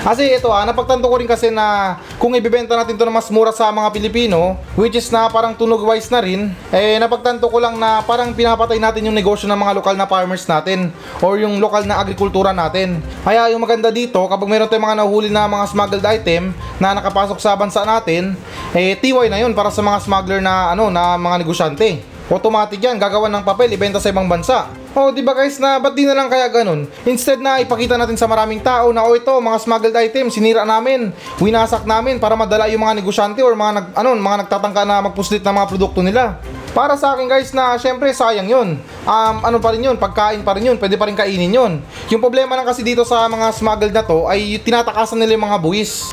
Kasi 0.02 0.34
ito 0.34 0.50
ah, 0.50 0.66
napagtanto 0.66 1.06
ko 1.06 1.14
rin 1.14 1.30
kasi 1.30 1.46
na 1.54 1.94
kung 2.18 2.34
ibibenta 2.34 2.74
natin 2.74 2.98
to 2.98 3.06
na 3.06 3.14
mas 3.14 3.30
mura 3.30 3.54
sa 3.54 3.70
mga 3.70 3.86
Pilipino, 3.94 4.58
which 4.74 4.98
is 4.98 5.06
na 5.14 5.30
parang 5.30 5.54
tunog 5.54 5.78
wise 5.86 6.10
na 6.10 6.18
rin, 6.18 6.50
eh 6.74 6.98
napagtanto 6.98 7.46
ko 7.46 7.62
lang 7.62 7.78
na 7.78 8.02
parang 8.02 8.34
pinapatay 8.34 8.82
natin 8.82 9.06
yung 9.06 9.14
negosyo 9.14 9.46
ng 9.46 9.54
mga 9.54 9.78
lokal 9.78 9.94
na 9.94 10.10
farmers 10.10 10.42
natin 10.42 10.90
or 11.22 11.38
yung 11.38 11.62
lokal 11.62 11.86
na 11.86 12.02
agrikultura 12.02 12.50
natin. 12.50 12.98
Kaya 13.22 13.54
yung 13.54 13.62
maganda 13.62 13.94
dito, 13.94 14.18
kapag 14.26 14.50
meron 14.50 14.66
tayong 14.66 14.90
mga 14.90 14.98
nahuli 15.06 15.30
na 15.30 15.46
mga 15.46 15.70
smuggled 15.70 16.06
item 16.10 16.50
na 16.82 16.98
nakapasok 16.98 17.38
sa 17.38 17.54
bansa 17.54 17.86
natin, 17.86 18.34
eh 18.74 18.98
tiway 18.98 19.30
na 19.30 19.38
yun 19.38 19.54
para 19.54 19.70
sa 19.70 19.86
mga 19.86 20.02
smuggler 20.02 20.42
na 20.42 20.74
ano 20.74 20.90
na 20.90 21.14
mga 21.14 21.46
negosyante. 21.46 22.02
Automatic 22.26 22.82
yan, 22.82 22.98
gagawa 22.98 23.30
ng 23.30 23.46
papel, 23.46 23.70
ibenta 23.70 24.02
sa 24.02 24.10
ibang 24.10 24.26
bansa. 24.26 24.81
Oh, 24.92 25.08
di 25.08 25.24
ba 25.24 25.32
guys 25.32 25.56
na 25.56 25.80
ba't 25.80 25.96
di 25.96 26.04
na 26.04 26.12
lang 26.12 26.28
kaya 26.28 26.52
ganun? 26.52 26.84
Instead 27.08 27.40
na 27.40 27.56
ipakita 27.64 27.96
natin 27.96 28.12
sa 28.12 28.28
maraming 28.28 28.60
tao 28.60 28.92
na 28.92 29.00
oh 29.00 29.16
ito, 29.16 29.32
mga 29.32 29.56
smuggled 29.64 29.96
item, 29.96 30.28
sinira 30.28 30.68
namin, 30.68 31.08
winasak 31.40 31.88
namin 31.88 32.20
para 32.20 32.36
madala 32.36 32.68
yung 32.68 32.84
mga 32.84 33.00
negosyante 33.00 33.40
or 33.40 33.56
mga 33.56 33.72
nag, 33.72 33.86
ano, 33.96 34.12
mga 34.12 34.38
nagtatangka 34.44 34.84
na 34.84 35.00
magpuslit 35.00 35.40
ng 35.40 35.56
mga 35.56 35.68
produkto 35.72 36.04
nila. 36.04 36.36
Para 36.76 37.00
sa 37.00 37.16
akin 37.16 37.24
guys 37.24 37.56
na 37.56 37.80
syempre 37.80 38.12
sayang 38.12 38.52
yun. 38.52 38.76
Um, 39.08 39.36
ano 39.40 39.64
pa 39.64 39.72
rin 39.72 39.80
yun, 39.80 39.96
pagkain 39.96 40.44
pa 40.44 40.52
rin 40.60 40.68
yun, 40.68 40.76
pwede 40.76 41.00
pa 41.00 41.08
rin 41.08 41.16
kainin 41.16 41.56
yun. 41.56 41.80
Yung 42.12 42.20
problema 42.20 42.52
lang 42.52 42.68
kasi 42.68 42.84
dito 42.84 43.00
sa 43.08 43.24
mga 43.32 43.48
smuggled 43.56 43.96
na 43.96 44.04
to 44.04 44.28
ay 44.28 44.60
tinatakasan 44.60 45.16
nila 45.16 45.40
yung 45.40 45.48
mga 45.48 45.56
buwis. 45.56 46.12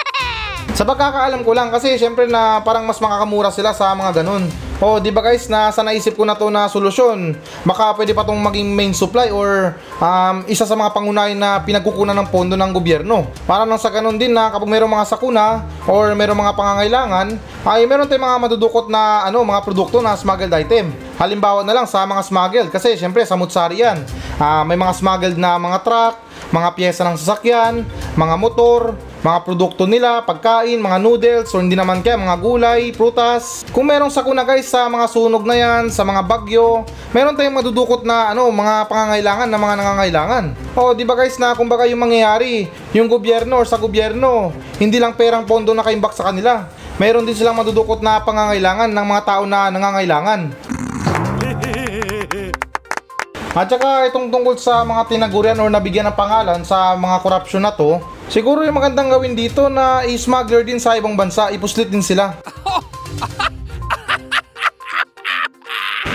Sa 0.80 0.88
pagkakaalam 0.88 1.44
ko 1.44 1.52
lang 1.52 1.68
kasi 1.68 2.00
syempre 2.00 2.24
na 2.24 2.64
parang 2.64 2.88
mas 2.88 2.96
makakamura 2.96 3.52
sila 3.52 3.76
sa 3.76 3.92
mga 3.92 4.24
ganun. 4.24 4.48
Oh, 4.80 4.96
di 4.96 5.12
ba 5.12 5.20
guys, 5.20 5.44
na 5.52 5.68
sa 5.68 5.84
naisip 5.84 6.16
ko 6.16 6.24
na 6.24 6.32
to 6.32 6.48
na 6.48 6.64
solusyon. 6.64 7.36
Baka 7.68 7.92
pwede 8.00 8.16
pa 8.16 8.24
tong 8.24 8.40
maging 8.40 8.72
main 8.72 8.96
supply 8.96 9.28
or 9.28 9.76
um, 10.00 10.40
isa 10.48 10.64
sa 10.64 10.72
mga 10.72 10.96
pangunahin 10.96 11.36
na 11.36 11.60
pinagkukunan 11.60 12.16
ng 12.16 12.32
pondo 12.32 12.56
ng 12.56 12.72
gobyerno. 12.72 13.28
Para 13.44 13.68
nang 13.68 13.76
sa 13.76 13.92
ganun 13.92 14.16
din 14.16 14.32
na 14.32 14.48
kapag 14.48 14.72
mayroong 14.72 14.88
mga 14.88 15.04
sakuna 15.04 15.68
or 15.84 16.16
mayroong 16.16 16.40
mga 16.40 16.56
pangangailangan, 16.56 17.28
ay 17.68 17.84
meron 17.84 18.08
tayong 18.08 18.24
mga 18.24 18.40
madudukot 18.40 18.88
na 18.88 19.28
ano, 19.28 19.44
mga 19.44 19.60
produkto 19.68 20.00
na 20.00 20.16
smuggled 20.16 20.56
item. 20.56 20.96
Halimbawa 21.20 21.60
na 21.60 21.76
lang 21.76 21.84
sa 21.84 22.08
mga 22.08 22.24
smuggled 22.24 22.68
kasi 22.72 22.96
syempre 22.96 23.20
sa 23.28 23.36
Mutsari 23.36 23.84
yan. 23.84 24.00
Ah, 24.40 24.64
may 24.64 24.80
mga 24.80 24.96
smuggled 24.96 25.36
na 25.36 25.60
mga 25.60 25.84
truck, 25.84 26.14
mga 26.56 26.68
pyesa 26.72 27.04
ng 27.04 27.20
sasakyan, 27.20 27.84
mga 28.16 28.34
motor, 28.40 28.96
mga 29.20 29.38
produkto 29.44 29.84
nila, 29.84 30.24
pagkain, 30.24 30.80
mga 30.80 30.96
noodles, 30.96 31.52
o 31.52 31.60
hindi 31.60 31.76
naman 31.76 32.00
kaya 32.00 32.16
mga 32.16 32.40
gulay, 32.40 32.88
prutas. 32.88 33.68
Kung 33.68 33.92
merong 33.92 34.08
sakuna 34.08 34.48
guys 34.48 34.64
sa 34.64 34.88
mga 34.88 35.06
sunog 35.12 35.44
na 35.44 35.56
yan, 35.60 35.92
sa 35.92 36.08
mga 36.08 36.24
bagyo, 36.24 36.88
meron 37.12 37.36
tayong 37.36 37.60
madudukot 37.60 38.00
na 38.00 38.32
ano, 38.32 38.48
mga 38.48 38.88
pangangailangan 38.88 39.48
na 39.52 39.60
mga 39.60 39.74
nangangailangan. 39.76 40.44
O, 40.72 40.96
di 40.96 41.04
ba 41.04 41.12
guys 41.20 41.36
na 41.36 41.52
kumbaga 41.52 41.84
yung 41.84 42.00
mangyayari, 42.00 42.72
yung 42.96 43.12
gobyerno 43.12 43.60
or 43.60 43.68
sa 43.68 43.76
gobyerno, 43.76 44.56
hindi 44.80 44.96
lang 44.96 45.12
perang 45.12 45.44
pondo 45.44 45.76
na 45.76 45.84
kaimbak 45.84 46.16
sa 46.16 46.32
kanila. 46.32 46.64
Meron 46.96 47.28
din 47.28 47.36
silang 47.36 47.60
madudukot 47.60 48.00
na 48.00 48.24
pangangailangan 48.24 48.88
ng 48.88 49.04
mga 49.04 49.22
tao 49.28 49.44
na 49.44 49.68
nangangailangan. 49.68 50.40
At 53.50 53.66
saka 53.66 54.06
itong 54.08 54.30
tungkol 54.30 54.56
sa 54.56 54.86
mga 54.86 55.10
tinagurian 55.10 55.58
or 55.58 55.68
nabigyan 55.68 56.06
ng 56.08 56.16
pangalan 56.16 56.62
sa 56.62 56.94
mga 56.94 57.18
korupsyon 57.18 57.66
na 57.66 57.74
to, 57.74 57.98
siguro 58.30 58.62
yung 58.62 58.78
magandang 58.78 59.10
gawin 59.10 59.34
dito 59.34 59.66
na 59.66 60.06
i-smuggler 60.06 60.62
din 60.62 60.78
sa 60.78 60.94
ibang 60.94 61.18
bansa, 61.18 61.50
ipuslit 61.50 61.90
din 61.90 62.00
sila. 62.00 62.38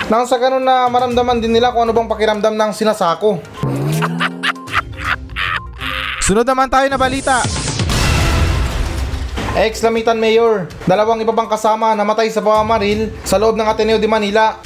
Nang 0.09 0.23
sa 0.23 0.39
ganun 0.39 0.63
na 0.63 0.87
maramdaman 0.87 1.43
din 1.43 1.51
nila 1.51 1.75
kung 1.75 1.83
ano 1.83 1.93
bang 1.93 2.07
pakiramdam 2.07 2.55
ng 2.55 2.71
sinasako. 2.71 3.43
Sunod 6.23 6.47
naman 6.47 6.71
tayo 6.71 6.87
na 6.89 6.97
balita. 6.97 7.43
Ex-Lamitan 9.55 10.19
Mayor, 10.19 10.71
dalawang 10.87 11.19
iba 11.19 11.31
pang 11.31 11.51
kasama 11.51 11.93
namatay 11.93 12.31
sa 12.31 12.39
pamamaril 12.39 13.11
sa 13.27 13.35
loob 13.35 13.55
ng 13.59 13.67
Ateneo 13.67 13.99
de 13.99 14.07
Manila 14.07 14.59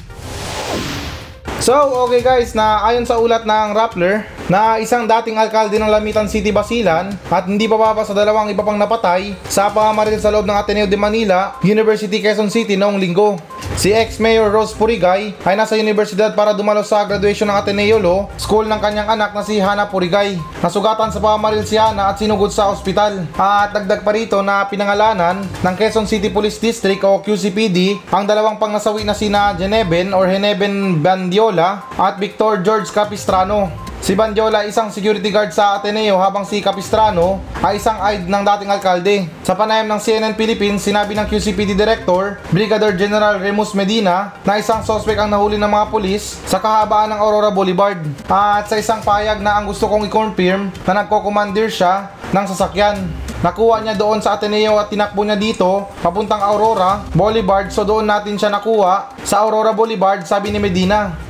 So, 1.60 1.75
okay 2.08 2.24
guys, 2.24 2.56
na 2.56 2.79
ayon 2.88 3.03
sa 3.03 3.20
ulat 3.20 3.44
ng 3.44 3.75
Rappler, 3.75 4.24
na 4.50 4.82
isang 4.82 5.06
dating 5.06 5.38
alkalde 5.38 5.77
ng 5.77 5.86
Lamitan 5.86 6.25
City, 6.25 6.50
Basilan, 6.50 7.13
at 7.29 7.46
hindi 7.46 7.70
pa 7.70 7.77
baba 7.77 8.01
sa 8.01 8.18
dalawang 8.18 8.50
iba 8.50 8.65
pang 8.65 8.82
napatay 8.82 9.38
sa 9.46 9.70
pamamaril 9.70 10.18
sa 10.18 10.34
loob 10.34 10.50
ng 10.50 10.58
Ateneo 10.58 10.89
de 10.89 10.98
Manila, 10.98 11.53
University 11.62 12.18
Quezon 12.18 12.50
City 12.50 12.74
noong 12.74 12.98
linggo. 12.98 13.38
Si 13.79 13.94
ex-mayor 13.96 14.51
Rose 14.51 14.75
Purigay 14.75 15.32
ay 15.46 15.56
nasa 15.56 15.79
universidad 15.79 16.36
para 16.36 16.51
dumalo 16.51 16.84
sa 16.84 17.08
graduation 17.08 17.48
ng 17.48 17.56
Ateneo 17.56 17.96
Law 17.96 18.27
School 18.36 18.68
ng 18.68 18.82
kanyang 18.82 19.08
anak 19.08 19.32
na 19.32 19.39
si 19.39 19.56
Hana 19.56 19.88
Purigay. 19.88 20.36
Nasugatan 20.60 21.15
sa 21.15 21.24
pamamaril 21.24 21.63
si 21.63 21.79
Hana 21.79 22.12
at 22.12 22.20
sinugod 22.20 22.51
sa 22.51 22.68
ospital. 22.68 23.24
At 23.39 23.72
dagdag 23.72 24.03
pa 24.03 24.12
rito 24.12 24.44
na 24.44 24.68
pinangalanan 24.68 25.48
ng 25.63 25.75
Quezon 25.79 26.12
City 26.12 26.27
Police 26.27 26.60
District 26.60 27.00
o 27.08 27.24
QCPD 27.24 28.12
ang 28.12 28.27
dalawang 28.27 28.60
pangnasawi 28.60 29.08
na 29.08 29.15
sina 29.15 29.56
Geneben 29.56 30.12
or 30.12 30.27
Heneben 30.27 31.00
Bandiola 31.00 31.88
at 31.96 32.20
Victor 32.20 32.60
George 32.60 32.91
Capistrano. 32.91 33.88
Si 34.00 34.15
Bandiola 34.15 34.63
isang 34.63 34.88
security 34.88 35.27
guard 35.27 35.51
sa 35.51 35.75
Ateneo 35.75 36.15
habang 36.24 36.48
si 36.48 36.63
Capistrano 36.63 37.44
ay 37.60 37.84
isang 37.84 38.00
aide 38.00 38.32
ng 38.32 38.44
dating 38.48 38.72
alkalde. 38.72 39.27
Sa 39.44 39.60
panayam 39.60 39.91
ng 39.91 40.00
CNN 40.00 40.39
Philippines, 40.39 40.88
sinabi 40.88 41.20
ng 41.20 41.27
QCPD 41.27 41.75
Director, 41.75 42.39
Brigadier 42.48 42.96
General 42.96 43.36
Remus 43.36 43.75
Medina, 43.75 44.39
na 44.48 44.56
isang 44.56 44.88
sospek 44.88 45.20
ang 45.20 45.27
nahuli 45.27 45.60
ng 45.60 45.68
mga 45.68 45.91
pulis 45.91 46.39
sa 46.48 46.63
kahabaan 46.63 47.12
ng 47.12 47.20
Aurora 47.20 47.51
Boulevard. 47.51 48.00
At 48.32 48.72
sa 48.72 48.79
isang 48.79 49.03
payag 49.03 49.44
na 49.44 49.60
ang 49.60 49.68
gusto 49.68 49.91
kong 49.91 50.08
i-confirm 50.08 50.72
na 50.88 51.03
nagko-commandeer 51.03 51.68
siya 51.68 52.15
ng 52.32 52.46
sasakyan. 52.48 53.03
Nakuha 53.44 53.84
niya 53.84 54.00
doon 54.00 54.24
sa 54.24 54.39
Ateneo 54.39 54.79
at 54.79 54.91
tinakbo 54.91 55.27
niya 55.27 55.39
dito 55.39 55.88
papuntang 56.03 56.44
Aurora 56.44 57.08
Boulevard 57.15 57.72
so 57.72 57.88
doon 57.88 58.03
natin 58.03 58.36
siya 58.36 58.51
nakuha 58.51 59.15
sa 59.24 59.44
Aurora 59.44 59.72
Boulevard 59.72 60.24
sabi 60.27 60.51
ni 60.51 60.60
Medina. 60.60 61.28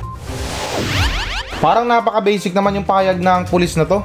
Parang 1.60 1.84
napaka-basic 1.84 2.56
naman 2.56 2.80
yung 2.80 2.88
pahayag 2.88 3.20
ng 3.20 3.44
pulis 3.52 3.76
na 3.76 3.84
to. 3.84 4.00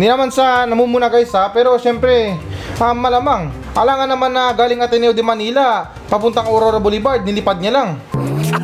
Hindi 0.00 0.08
naman 0.08 0.32
sa 0.32 0.64
namumuna 0.64 1.12
guys 1.12 1.28
ha, 1.36 1.52
pero 1.52 1.76
syempre, 1.76 2.32
ah, 2.80 2.96
malamang. 2.96 3.52
Alangan 3.76 4.08
naman 4.08 4.32
na 4.32 4.56
galing 4.56 4.80
Ateneo 4.80 5.12
de 5.12 5.20
Manila, 5.20 5.92
papuntang 6.08 6.48
Aurora 6.48 6.80
Boulevard, 6.80 7.20
nilipad 7.20 7.60
niya 7.60 7.72
lang. 7.76 8.00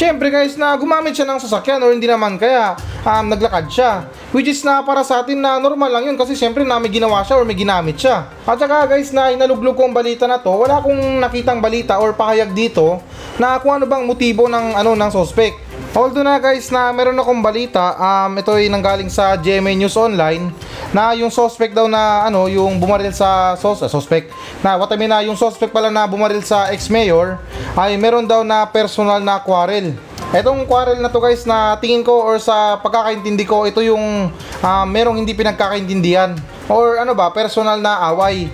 Syempre 0.00 0.32
guys 0.32 0.56
na 0.56 0.72
gumamit 0.80 1.12
siya 1.12 1.28
ng 1.28 1.44
sasakyan 1.44 1.84
or 1.84 1.92
hindi 1.92 2.08
naman 2.08 2.40
kaya 2.40 2.72
um, 3.04 3.28
naglakad 3.28 3.68
siya. 3.68 4.08
Which 4.30 4.46
is 4.46 4.62
na 4.62 4.78
para 4.86 5.02
sa 5.02 5.26
atin 5.26 5.42
na 5.42 5.58
normal 5.58 5.90
lang 5.90 6.06
yun 6.06 6.14
kasi 6.14 6.38
syempre 6.38 6.62
na 6.62 6.78
may 6.78 6.86
ginawa 6.86 7.26
siya 7.26 7.42
or 7.42 7.42
may 7.42 7.58
ginamit 7.58 7.98
siya. 7.98 8.30
At 8.46 8.62
saka 8.62 8.86
guys 8.86 9.10
na 9.10 9.34
inaluglog 9.34 9.74
ko 9.74 9.90
ang 9.90 9.94
balita 9.94 10.30
na 10.30 10.38
to, 10.38 10.54
wala 10.54 10.78
akong 10.78 11.18
nakitang 11.18 11.58
balita 11.58 11.98
or 11.98 12.14
pahayag 12.14 12.54
dito 12.54 13.02
na 13.42 13.58
kung 13.58 13.74
ano 13.74 13.90
bang 13.90 14.06
motibo 14.06 14.46
ng 14.46 14.78
ano 14.78 14.94
ng 14.94 15.10
suspect. 15.10 15.58
Although 15.98 16.22
na 16.22 16.38
guys 16.38 16.70
na 16.70 16.94
meron 16.94 17.18
akong 17.18 17.42
balita, 17.42 17.98
um, 17.98 18.38
ito 18.38 18.54
ay 18.54 18.70
nanggaling 18.70 19.10
sa 19.10 19.34
GMA 19.34 19.74
News 19.74 19.98
Online 19.98 20.54
na 20.94 21.10
yung 21.18 21.34
suspect 21.34 21.74
daw 21.74 21.90
na 21.90 22.30
ano 22.30 22.46
yung 22.46 22.78
bumaril 22.78 23.10
sa 23.10 23.58
uh, 23.58 23.88
suspect 23.90 24.30
na 24.62 24.78
what 24.78 24.94
I 24.94 24.98
mean 24.98 25.10
na 25.10 25.26
yung 25.26 25.34
suspect 25.34 25.74
pala 25.74 25.90
na 25.90 26.06
bumaril 26.06 26.46
sa 26.46 26.70
ex-mayor 26.70 27.42
ay 27.74 27.98
meron 27.98 28.30
daw 28.30 28.46
na 28.46 28.62
personal 28.62 29.18
na 29.18 29.42
quarrel. 29.42 29.98
Etong 30.30 30.62
quarrel 30.62 31.02
na 31.02 31.10
to 31.10 31.18
guys 31.18 31.42
na 31.42 31.74
tingin 31.82 32.06
ko 32.06 32.22
or 32.22 32.38
sa 32.38 32.78
pagkakaintindi 32.78 33.42
ko 33.42 33.66
ito 33.66 33.82
yung 33.82 34.30
uh, 34.62 34.84
merong 34.86 35.18
hindi 35.18 35.34
pinagkakaintindihan 35.34 36.38
or 36.70 37.02
ano 37.02 37.18
ba 37.18 37.34
personal 37.34 37.82
na 37.82 37.98
away. 38.14 38.46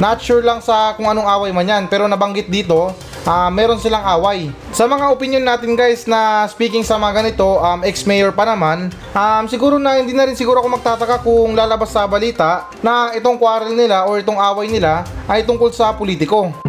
Not 0.00 0.24
sure 0.24 0.40
lang 0.40 0.64
sa 0.64 0.96
kung 0.96 1.04
anong 1.04 1.28
away 1.28 1.52
man 1.52 1.68
yan, 1.68 1.84
pero 1.92 2.08
nabanggit 2.08 2.48
dito, 2.48 2.96
ah, 3.28 3.52
meron 3.52 3.76
silang 3.76 4.00
away. 4.16 4.48
Sa 4.72 4.88
mga 4.88 5.12
opinion 5.12 5.44
natin 5.44 5.76
guys 5.76 6.08
na 6.08 6.48
speaking 6.48 6.80
sa 6.80 6.96
mga 6.96 7.20
ganito, 7.20 7.60
um, 7.60 7.84
ex-mayor 7.84 8.32
pa 8.32 8.48
naman, 8.48 8.88
um, 9.12 9.44
siguro 9.44 9.76
na 9.76 10.00
hindi 10.00 10.16
na 10.16 10.24
rin 10.24 10.34
siguro 10.34 10.64
ako 10.64 10.72
magtataka 10.80 11.20
kung 11.20 11.52
lalabas 11.52 11.92
sa 11.92 12.08
balita 12.08 12.72
na 12.80 13.12
itong 13.12 13.36
quarrel 13.36 13.76
nila 13.76 14.08
or 14.08 14.24
itong 14.24 14.40
away 14.40 14.72
nila 14.72 15.04
ay 15.28 15.44
tungkol 15.44 15.68
sa 15.68 15.92
politiko. 15.92 16.63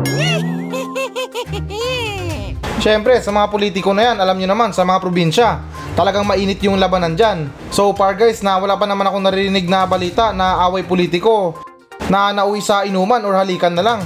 Siyempre, 2.86 3.18
sa 3.18 3.34
mga 3.34 3.50
politiko 3.50 3.98
na 3.98 4.14
yan, 4.14 4.22
alam 4.22 4.38
nyo 4.38 4.46
naman, 4.46 4.70
sa 4.70 4.86
mga 4.86 5.02
probinsya, 5.02 5.58
talagang 5.98 6.22
mainit 6.22 6.62
yung 6.62 6.78
labanan 6.78 7.18
dyan. 7.18 7.50
So 7.74 7.90
far 7.98 8.14
guys, 8.14 8.46
na 8.46 8.62
wala 8.62 8.78
pa 8.78 8.86
naman 8.86 9.10
ako 9.10 9.26
narinig 9.26 9.66
na 9.66 9.90
balita 9.90 10.30
na 10.30 10.62
away 10.70 10.86
politiko 10.86 11.58
na 12.14 12.30
nauwi 12.30 12.62
sa 12.62 12.86
inuman 12.86 13.26
or 13.26 13.34
halikan 13.42 13.74
na 13.74 13.82
lang. 13.82 14.06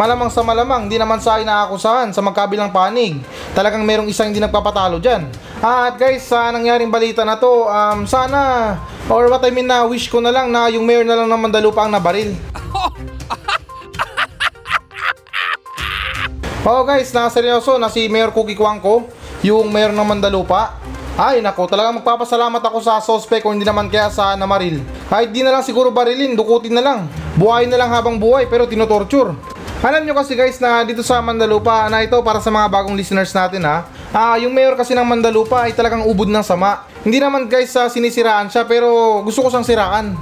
Malamang 0.00 0.28
sa 0.28 0.44
malamang, 0.44 0.92
di 0.92 1.00
naman 1.00 1.16
sa 1.16 1.40
inaakusahan 1.40 2.12
sa 2.12 2.20
magkabilang 2.20 2.68
panig. 2.68 3.16
Talagang 3.56 3.88
merong 3.88 4.12
isang 4.12 4.28
hindi 4.28 4.40
nagpapatalo 4.44 5.00
dyan. 5.00 5.32
At 5.64 5.96
guys, 5.96 6.28
sa 6.28 6.52
nangyaring 6.52 6.92
balita 6.92 7.24
na 7.24 7.40
to, 7.40 7.72
um, 7.72 8.04
sana, 8.04 8.76
or 9.08 9.32
what 9.32 9.40
I 9.40 9.48
mean 9.48 9.64
na 9.64 9.88
wish 9.88 10.12
ko 10.12 10.20
na 10.20 10.28
lang 10.28 10.52
na 10.52 10.68
yung 10.68 10.84
mayor 10.84 11.08
na 11.08 11.16
lang 11.16 11.32
ng 11.32 11.40
Mandalupa 11.40 11.88
ang 11.88 11.96
nabaril. 11.96 12.36
Oo 16.62 16.86
guys, 16.86 17.10
na 17.10 17.26
seryoso 17.26 17.74
na 17.74 17.90
si 17.90 18.06
Mayor 18.06 18.30
Cookie 18.30 18.54
Kwangko, 18.54 19.10
yung 19.42 19.74
mayor 19.74 19.90
ng 19.90 20.06
Mandalupa. 20.06 20.78
Ay 21.18 21.42
nako, 21.42 21.66
talagang 21.66 21.98
magpapasalamat 21.98 22.62
ako 22.62 22.78
sa 22.78 23.02
suspect 23.02 23.42
kung 23.42 23.58
hindi 23.58 23.66
naman 23.66 23.90
kaya 23.90 24.06
sa 24.14 24.38
namaril. 24.38 24.78
Kahit 25.10 25.34
di 25.34 25.42
na 25.42 25.50
lang 25.50 25.66
siguro 25.66 25.90
barilin, 25.90 26.38
dukutin 26.38 26.78
na 26.78 26.82
lang. 26.86 27.10
Buhayin 27.34 27.66
na 27.66 27.82
lang 27.82 27.90
habang 27.90 28.14
buhay 28.14 28.46
pero 28.46 28.70
tinotorture. 28.70 29.34
Alam 29.82 30.06
nyo 30.06 30.14
kasi 30.14 30.38
guys 30.38 30.62
na 30.62 30.86
dito 30.86 31.02
sa 31.02 31.18
Mandalupa 31.18 31.90
na 31.90 32.06
ito 32.06 32.14
para 32.22 32.38
sa 32.38 32.54
mga 32.54 32.70
bagong 32.70 32.94
listeners 32.94 33.34
natin 33.34 33.66
ha. 33.66 33.82
Ah, 34.14 34.38
yung 34.38 34.54
mayor 34.54 34.78
kasi 34.78 34.94
ng 34.94 35.02
Mandalupa 35.02 35.66
ay 35.66 35.74
talagang 35.74 36.06
ubod 36.06 36.30
ng 36.30 36.46
sama. 36.46 36.86
Hindi 37.02 37.18
naman 37.18 37.50
guys 37.50 37.74
sa 37.74 37.90
sinisiraan 37.90 38.46
siya 38.46 38.62
pero 38.70 39.18
gusto 39.26 39.42
ko 39.42 39.50
siyang 39.50 39.66
siraan. 39.66 40.14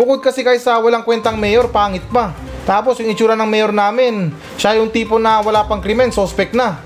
Bukod 0.00 0.24
kasi 0.24 0.40
guys 0.40 0.64
sa 0.64 0.80
walang 0.80 1.04
kwentang 1.04 1.36
mayor, 1.36 1.68
pangit 1.68 2.08
pa. 2.08 2.32
Tapos 2.64 2.96
yung 3.00 3.12
itsura 3.12 3.36
ng 3.36 3.48
mayor 3.48 3.72
namin, 3.72 4.32
siya 4.56 4.80
yung 4.80 4.88
tipo 4.88 5.20
na 5.20 5.44
wala 5.44 5.68
pang 5.68 5.84
krimen, 5.84 6.08
suspect 6.08 6.56
na. 6.56 6.80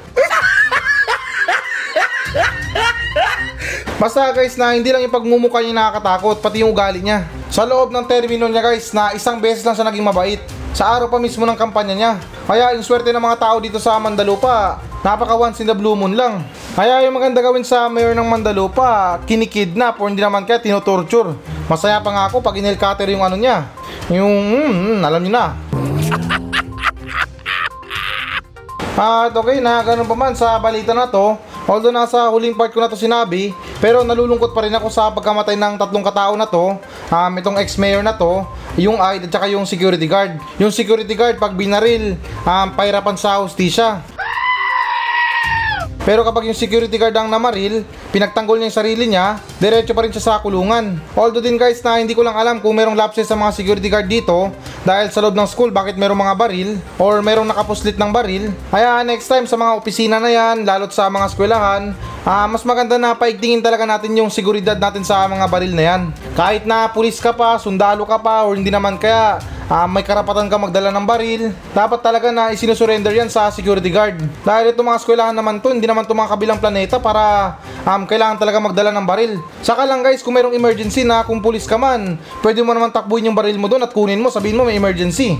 Basta 3.99 4.30
guys 4.30 4.54
na 4.54 4.78
hindi 4.78 4.94
lang 4.94 5.02
yung 5.02 5.11
pagmumukha 5.11 5.58
niya 5.58 5.75
nakakatakot, 5.75 6.38
pati 6.38 6.62
yung 6.62 6.70
ugali 6.70 7.02
niya. 7.02 7.26
Sa 7.50 7.66
loob 7.66 7.90
ng 7.90 8.06
termino 8.06 8.47
niya 8.47 8.62
guys 8.62 8.94
na 8.94 9.11
isang 9.11 9.42
beses 9.42 9.66
lang 9.66 9.75
siya 9.75 9.90
naging 9.90 10.06
mabait. 10.06 10.38
Sa 10.70 10.87
araw 10.87 11.11
pa 11.11 11.18
mismo 11.18 11.42
ng 11.42 11.58
kampanya 11.58 11.94
niya. 11.99 12.12
Kaya 12.47 12.78
yung 12.78 12.87
swerte 12.87 13.11
ng 13.11 13.18
mga 13.18 13.42
tao 13.42 13.58
dito 13.58 13.82
sa 13.82 13.99
Mandalupa, 13.99 14.78
napaka 15.02 15.35
once 15.35 15.58
in 15.58 15.66
the 15.66 15.75
blue 15.75 15.99
moon 15.99 16.14
lang. 16.14 16.47
Kaya 16.78 17.02
yung 17.02 17.18
maganda 17.18 17.42
gawin 17.42 17.66
sa 17.66 17.90
mayor 17.90 18.14
ng 18.14 18.23
Mandalupa, 18.23 19.18
kinikidnap 19.26 19.99
o 19.99 20.06
hindi 20.06 20.23
naman 20.23 20.47
kaya 20.47 20.62
tinotorture. 20.62 21.35
Masaya 21.66 21.99
pa 21.99 22.14
nga 22.14 22.30
ako 22.30 22.38
pag 22.38 22.54
inelkater 22.54 23.11
yung 23.11 23.26
ano 23.26 23.35
niya. 23.35 23.66
Yung, 24.14 24.30
mm, 24.30 25.02
alam 25.02 25.20
niyo 25.26 25.32
na. 25.35 25.67
At 28.98 29.30
okay 29.30 29.62
na 29.62 29.78
ganun 29.86 30.10
pa 30.10 30.18
man 30.18 30.34
sa 30.34 30.58
balita 30.58 30.90
na 30.90 31.06
to, 31.06 31.38
although 31.70 31.94
nasa 31.94 32.26
huling 32.34 32.58
part 32.58 32.74
ko 32.74 32.82
na 32.82 32.90
to 32.90 32.98
sinabi, 32.98 33.54
pero 33.78 34.02
nalulungkot 34.02 34.50
pa 34.50 34.66
rin 34.66 34.74
ako 34.74 34.90
sa 34.90 35.06
pagkamatay 35.14 35.54
ng 35.54 35.78
tatlong 35.78 36.02
katao 36.02 36.34
na 36.34 36.50
to, 36.50 36.74
um, 37.06 37.32
itong 37.38 37.62
ex-mayor 37.62 38.02
na 38.02 38.18
to, 38.18 38.42
yung 38.74 38.98
aid 38.98 39.22
at 39.22 39.30
saka 39.30 39.46
yung 39.46 39.62
security 39.62 40.10
guard. 40.10 40.34
Yung 40.58 40.74
security 40.74 41.14
guard 41.14 41.38
pag 41.38 41.54
binaril, 41.54 42.18
um, 42.42 42.68
pahirapan 42.74 43.14
sa 43.14 43.38
hustisya. 43.38 44.02
Pero 46.02 46.26
kapag 46.26 46.50
yung 46.50 46.58
security 46.58 46.98
guard 46.98 47.14
ang 47.14 47.30
namaril, 47.30 47.86
pinagtanggol 48.08 48.56
niya 48.56 48.68
yung 48.72 48.78
sarili 48.78 49.04
niya, 49.08 49.36
diretso 49.60 49.92
pa 49.92 50.04
rin 50.04 50.12
siya 50.12 50.24
sa 50.24 50.40
kulungan. 50.40 50.96
Although 51.12 51.44
din 51.44 51.60
guys 51.60 51.84
na 51.84 52.00
hindi 52.00 52.16
ko 52.16 52.24
lang 52.24 52.36
alam 52.36 52.56
kung 52.60 52.72
merong 52.72 52.96
lapses 52.96 53.28
sa 53.28 53.36
mga 53.36 53.52
security 53.52 53.88
guard 53.92 54.08
dito 54.08 54.52
dahil 54.84 55.12
sa 55.12 55.20
loob 55.20 55.36
ng 55.36 55.48
school 55.48 55.68
bakit 55.68 56.00
merong 56.00 56.16
mga 56.16 56.34
baril 56.36 56.70
or 56.96 57.20
merong 57.20 57.48
nakapuslit 57.48 58.00
ng 58.00 58.11
baril. 58.12 58.48
Kaya 58.72 59.04
next 59.04 59.28
time 59.28 59.44
sa 59.44 59.61
mga 59.61 59.72
opisina 59.76 60.16
na 60.16 60.30
yan, 60.33 60.64
lalo't 60.64 60.92
sa 60.96 61.12
mga 61.12 61.28
eskwelahan, 61.28 61.92
ah, 62.24 62.48
mas 62.48 62.64
maganda 62.64 62.96
na 62.96 63.12
paigtingin 63.12 63.61
talaga 63.61 63.85
natin 63.85 64.16
yung 64.16 64.33
seguridad 64.33 64.76
natin 64.80 65.04
sa 65.04 65.28
mga 65.28 65.44
baril 65.48 65.72
na 65.76 65.85
yan. 65.85 66.02
Kahit 66.33 66.64
na 66.64 66.88
pulis 66.88 67.20
ka 67.20 67.37
pa, 67.37 67.61
sundalo 67.61 68.09
ka 68.09 68.16
pa, 68.16 68.48
or 68.48 68.56
hindi 68.56 68.72
naman 68.72 68.96
kaya 68.96 69.42
ah, 69.68 69.85
may 69.85 70.02
karapatan 70.02 70.48
ka 70.48 70.56
magdala 70.56 70.88
ng 70.88 71.04
baril, 71.04 71.52
dapat 71.76 72.00
talaga 72.00 72.33
na 72.33 72.50
isinusurrender 72.56 73.12
yan 73.12 73.28
sa 73.28 73.52
security 73.52 73.92
guard. 73.92 74.16
Dahil 74.42 74.72
itong 74.72 74.88
mga 74.88 74.98
eskwelahan 75.04 75.37
naman 75.37 75.61
to, 75.61 75.70
hindi 75.70 75.85
naman 75.85 76.09
to 76.09 76.16
mga 76.16 76.33
kabilang 76.33 76.59
planeta 76.59 76.96
para 76.96 77.54
um, 77.98 78.06
kailangan 78.06 78.38
talaga 78.38 78.62
magdala 78.62 78.94
ng 78.94 79.06
baril. 79.06 79.32
Saka 79.66 79.82
lang 79.82 80.06
guys, 80.06 80.22
kung 80.22 80.38
merong 80.38 80.54
emergency 80.54 81.02
na 81.02 81.26
kung 81.26 81.42
pulis 81.42 81.66
ka 81.66 81.74
man, 81.74 82.14
pwede 82.46 82.62
mo 82.62 82.70
naman 82.70 82.94
takbuhin 82.94 83.26
yung 83.26 83.38
baril 83.38 83.58
mo 83.58 83.66
doon 83.66 83.82
at 83.82 83.90
kunin 83.90 84.22
mo, 84.22 84.30
sabihin 84.30 84.54
mo 84.54 84.62
may 84.62 84.78
emergency. 84.78 85.34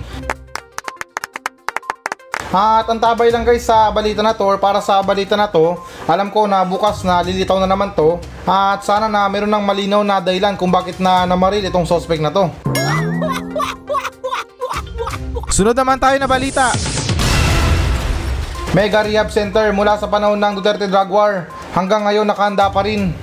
At 2.49 2.89
ang 2.89 2.97
tabay 2.97 3.29
lang 3.29 3.45
guys 3.45 3.69
sa 3.69 3.93
balita 3.93 4.25
na 4.25 4.33
to 4.33 4.41
or 4.41 4.57
para 4.57 4.81
sa 4.81 5.05
balita 5.05 5.37
na 5.37 5.53
to, 5.53 5.77
alam 6.09 6.33
ko 6.33 6.49
na 6.49 6.65
bukas 6.65 7.05
na 7.05 7.21
lilitaw 7.21 7.61
na 7.61 7.69
naman 7.69 7.93
to 7.93 8.17
at 8.49 8.81
sana 8.81 9.05
na 9.05 9.29
meron 9.29 9.53
ng 9.53 9.65
malinaw 9.69 10.01
na 10.01 10.17
dahilan 10.17 10.57
kung 10.57 10.73
bakit 10.73 10.97
na 10.97 11.29
namaril 11.29 11.61
itong 11.69 11.85
suspect 11.85 12.25
na 12.25 12.33
to. 12.33 12.49
Sunod 15.53 15.77
naman 15.77 16.01
tayo 16.01 16.17
na 16.17 16.25
balita. 16.25 16.73
Mega 18.73 19.05
Rehab 19.05 19.29
Center 19.29 19.69
mula 19.77 20.01
sa 20.01 20.09
panahon 20.09 20.41
ng 20.41 20.53
Duterte 20.57 20.89
Drug 20.89 21.09
War 21.13 21.53
hanggang 21.79 22.03
ngayon 22.03 22.27
nakahanda 22.27 22.67
pa 22.75 22.83
rin. 22.83 23.15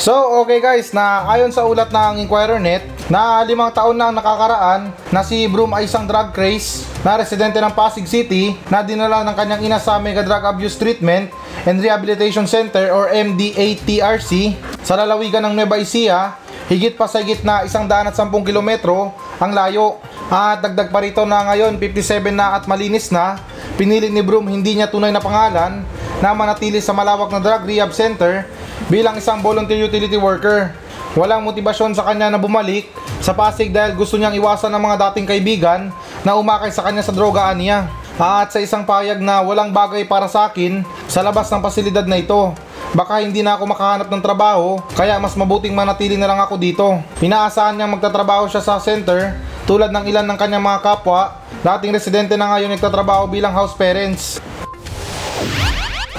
So, 0.00 0.16
okay 0.42 0.58
guys, 0.58 0.90
na 0.96 1.28
ayon 1.28 1.54
sa 1.54 1.68
ulat 1.68 1.92
ng 1.92 2.24
Inquirer 2.24 2.58
Net, 2.58 2.82
na 3.12 3.44
limang 3.44 3.68
taon 3.68 3.94
na 3.94 4.08
ang 4.08 4.16
nakakaraan 4.16 4.88
na 5.12 5.20
si 5.20 5.44
Broom 5.44 5.70
ay 5.76 5.84
isang 5.84 6.08
drug 6.08 6.32
craze 6.32 6.88
na 7.04 7.20
residente 7.20 7.60
ng 7.60 7.74
Pasig 7.76 8.08
City 8.08 8.56
na 8.72 8.80
dinala 8.80 9.20
ng 9.28 9.36
kanyang 9.36 9.62
ina 9.68 9.76
sa 9.76 10.00
Mega 10.00 10.24
Drug 10.24 10.40
Abuse 10.40 10.80
Treatment 10.80 11.28
and 11.68 11.84
Rehabilitation 11.84 12.48
Center 12.48 12.88
or 12.96 13.12
MDATRC 13.12 14.56
sa 14.80 14.96
lalawigan 14.96 15.44
ng 15.44 15.52
Nueva 15.52 15.76
Ecija, 15.76 16.40
higit 16.72 16.96
pa 16.96 17.04
sa 17.04 17.20
higit 17.20 17.44
na 17.44 17.68
isang 17.68 17.84
daan 17.84 18.08
at 18.08 18.16
sampung 18.16 18.40
kilometro 18.40 19.12
ang 19.36 19.52
layo. 19.52 20.00
At 20.32 20.64
dagdag 20.64 20.88
pa 20.88 21.04
rito 21.04 21.28
na 21.28 21.44
ngayon 21.52 21.76
57 21.76 22.32
na 22.32 22.56
at 22.56 22.64
malinis 22.64 23.12
na, 23.12 23.36
pinili 23.76 24.08
ni 24.08 24.24
Broom 24.24 24.48
hindi 24.48 24.80
niya 24.80 24.88
tunay 24.88 25.12
na 25.12 25.20
pangalan 25.20 25.84
na 26.20 26.36
manatili 26.36 26.78
sa 26.84 26.92
malawak 26.92 27.32
na 27.32 27.40
drug 27.40 27.64
rehab 27.64 27.90
center 27.96 28.44
bilang 28.92 29.16
isang 29.16 29.40
volunteer 29.40 29.80
utility 29.80 30.20
worker. 30.20 30.72
Walang 31.18 31.42
motibasyon 31.42 31.96
sa 31.96 32.06
kanya 32.06 32.30
na 32.30 32.38
bumalik 32.38 32.86
sa 33.18 33.34
Pasig 33.34 33.74
dahil 33.74 33.98
gusto 33.98 34.14
niyang 34.14 34.36
iwasan 34.38 34.70
ng 34.70 34.82
mga 34.84 34.96
dating 35.10 35.26
kaibigan 35.26 35.80
na 36.22 36.38
umakay 36.38 36.70
sa 36.70 36.86
kanya 36.86 37.02
sa 37.02 37.10
drogaan 37.10 37.58
niya. 37.58 37.90
At 38.20 38.52
sa 38.52 38.60
isang 38.60 38.84
payag 38.84 39.18
na 39.18 39.40
walang 39.40 39.72
bagay 39.72 40.04
para 40.04 40.28
sa 40.28 40.52
akin 40.52 40.84
sa 41.08 41.24
labas 41.24 41.48
ng 41.48 41.64
pasilidad 41.64 42.04
na 42.04 42.20
ito. 42.20 42.52
Baka 42.92 43.24
hindi 43.24 43.40
na 43.40 43.56
ako 43.56 43.70
makahanap 43.70 44.08
ng 44.10 44.22
trabaho, 44.22 44.82
kaya 44.98 45.16
mas 45.16 45.32
mabuting 45.38 45.72
manatili 45.72 46.18
na 46.18 46.26
lang 46.26 46.42
ako 46.42 46.58
dito. 46.60 46.86
Inaasahan 47.22 47.78
niyang 47.78 47.96
magtatrabaho 47.96 48.50
siya 48.50 48.60
sa 48.60 48.82
center, 48.82 49.38
tulad 49.64 49.94
ng 49.94 50.04
ilan 50.10 50.26
ng 50.26 50.38
kanyang 50.38 50.64
mga 50.66 50.82
kapwa, 50.82 51.38
dating 51.62 51.94
residente 51.94 52.34
na 52.34 52.50
ngayon 52.50 52.74
nagtatrabaho 52.74 53.30
bilang 53.30 53.54
house 53.54 53.78
parents. 53.78 54.42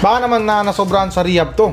Baka 0.01 0.17
naman 0.25 0.41
na 0.49 0.65
nasobrahan 0.65 1.13
sa 1.13 1.21
rehab 1.21 1.53
to. 1.53 1.69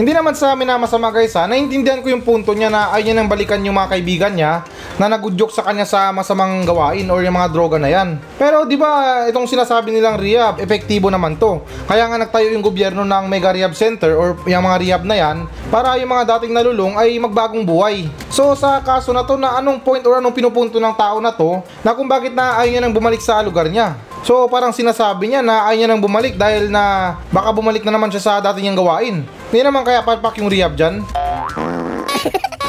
Hindi 0.00 0.16
naman 0.16 0.32
sa 0.32 0.56
amin 0.56 0.66
na 0.66 0.80
masama 0.80 1.12
guys 1.12 1.36
ha, 1.36 1.44
naiintindihan 1.44 2.00
ko 2.00 2.08
yung 2.10 2.24
punto 2.24 2.56
niya 2.56 2.72
na 2.72 2.90
ayaw 2.90 3.06
niya 3.06 3.14
nang 3.14 3.30
balikan 3.30 3.62
yung 3.62 3.76
mga 3.76 3.92
kaibigan 3.94 4.32
niya 4.34 4.64
na 4.96 5.06
nagudyok 5.06 5.52
sa 5.52 5.62
kanya 5.62 5.84
sa 5.84 6.10
masamang 6.10 6.64
gawain 6.64 7.06
or 7.12 7.20
yung 7.20 7.36
mga 7.36 7.52
droga 7.52 7.76
na 7.76 7.92
yan. 7.92 8.16
Pero 8.40 8.64
di 8.64 8.80
ba 8.80 9.22
itong 9.28 9.44
sinasabi 9.44 9.92
nilang 9.92 10.16
rehab, 10.16 10.58
epektibo 10.58 11.12
naman 11.12 11.36
to. 11.36 11.60
Kaya 11.86 12.08
nga 12.08 12.18
nagtayo 12.18 12.50
yung 12.56 12.64
gobyerno 12.64 13.04
ng 13.04 13.24
mega 13.28 13.52
rehab 13.52 13.76
center 13.76 14.16
or 14.16 14.34
yung 14.48 14.64
mga 14.64 14.80
rehab 14.80 15.02
na 15.04 15.14
yan 15.14 15.36
para 15.68 16.00
yung 16.00 16.08
mga 16.08 16.24
dating 16.34 16.56
nalulong 16.56 16.96
ay 16.96 17.20
magbagong 17.20 17.62
buhay. 17.62 18.08
So 18.32 18.56
sa 18.56 18.80
kaso 18.80 19.12
na 19.12 19.28
to 19.28 19.36
na 19.36 19.60
anong 19.60 19.84
point 19.84 20.02
or 20.08 20.18
anong 20.18 20.34
pinupunto 20.34 20.80
ng 20.80 20.96
tao 20.96 21.20
na 21.20 21.30
to 21.36 21.60
na 21.84 21.92
kung 21.92 22.08
bakit 22.08 22.32
na 22.32 22.58
ayaw 22.58 22.70
niya 22.74 22.82
nang 22.82 22.96
bumalik 22.96 23.20
sa 23.20 23.44
lugar 23.44 23.68
niya. 23.68 23.92
So 24.22 24.46
parang 24.46 24.70
sinasabi 24.70 25.34
niya 25.34 25.42
na 25.42 25.66
ayaw 25.66 25.78
niya 25.82 25.88
nang 25.90 26.02
bumalik 26.02 26.38
dahil 26.38 26.70
na 26.70 27.18
baka 27.34 27.50
bumalik 27.50 27.82
na 27.82 27.90
naman 27.90 28.06
siya 28.06 28.22
sa 28.22 28.32
dati 28.38 28.62
niyang 28.62 28.78
gawain. 28.78 29.16
Hindi 29.26 29.60
naman 29.60 29.82
kaya 29.82 30.06
palpak 30.06 30.38
yung 30.38 30.46
rehab 30.46 30.78
dyan. 30.78 31.02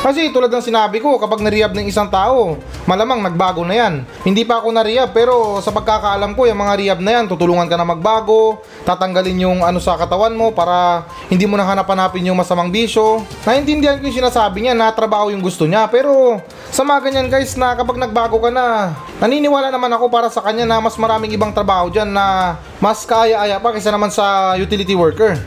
Kasi 0.03 0.35
tulad 0.35 0.51
ng 0.51 0.59
sinabi 0.59 0.99
ko, 0.99 1.15
kapag 1.15 1.39
narehab 1.39 1.71
ng 1.71 1.87
isang 1.87 2.11
tao, 2.11 2.59
malamang 2.83 3.23
nagbago 3.23 3.63
na 3.63 3.71
yan. 3.71 3.93
Hindi 4.27 4.43
pa 4.43 4.59
ako 4.59 4.75
narehab 4.75 5.15
pero 5.15 5.63
sa 5.63 5.71
pagkakaalam 5.71 6.35
ko, 6.35 6.43
yung 6.43 6.59
mga 6.59 6.73
rehab 6.75 6.99
na 6.99 7.11
yan, 7.15 7.31
tutulungan 7.31 7.71
ka 7.71 7.79
na 7.79 7.87
magbago, 7.87 8.59
tatanggalin 8.83 9.47
yung 9.47 9.59
ano 9.63 9.79
sa 9.79 9.95
katawan 9.95 10.35
mo 10.35 10.51
para 10.51 11.07
hindi 11.31 11.47
mo 11.47 11.55
na 11.55 11.63
hanap-hanapin 11.63 12.27
yung 12.27 12.35
masamang 12.35 12.67
bisyo. 12.67 13.23
Naintindihan 13.47 13.95
ko 14.03 14.11
yung 14.11 14.19
sinasabi 14.19 14.67
niya 14.67 14.75
na 14.75 14.91
trabaho 14.91 15.31
yung 15.31 15.39
gusto 15.39 15.63
niya 15.63 15.87
pero 15.87 16.43
sa 16.67 16.83
mga 16.83 16.99
ganyan 17.07 17.31
guys 17.31 17.55
na 17.55 17.71
kapag 17.71 17.95
nagbago 17.95 18.43
ka 18.43 18.51
na, 18.51 18.91
naniniwala 19.23 19.71
naman 19.71 19.93
ako 19.95 20.11
para 20.11 20.27
sa 20.27 20.43
kanya 20.43 20.67
na 20.67 20.83
mas 20.83 20.99
maraming 20.99 21.31
ibang 21.31 21.55
trabaho 21.55 21.87
dyan 21.87 22.11
na 22.11 22.59
mas 22.83 23.07
kaya-aya 23.07 23.55
pa 23.55 23.71
kaysa 23.71 23.87
naman 23.87 24.11
sa 24.11 24.51
utility 24.59 24.99
worker. 24.99 25.39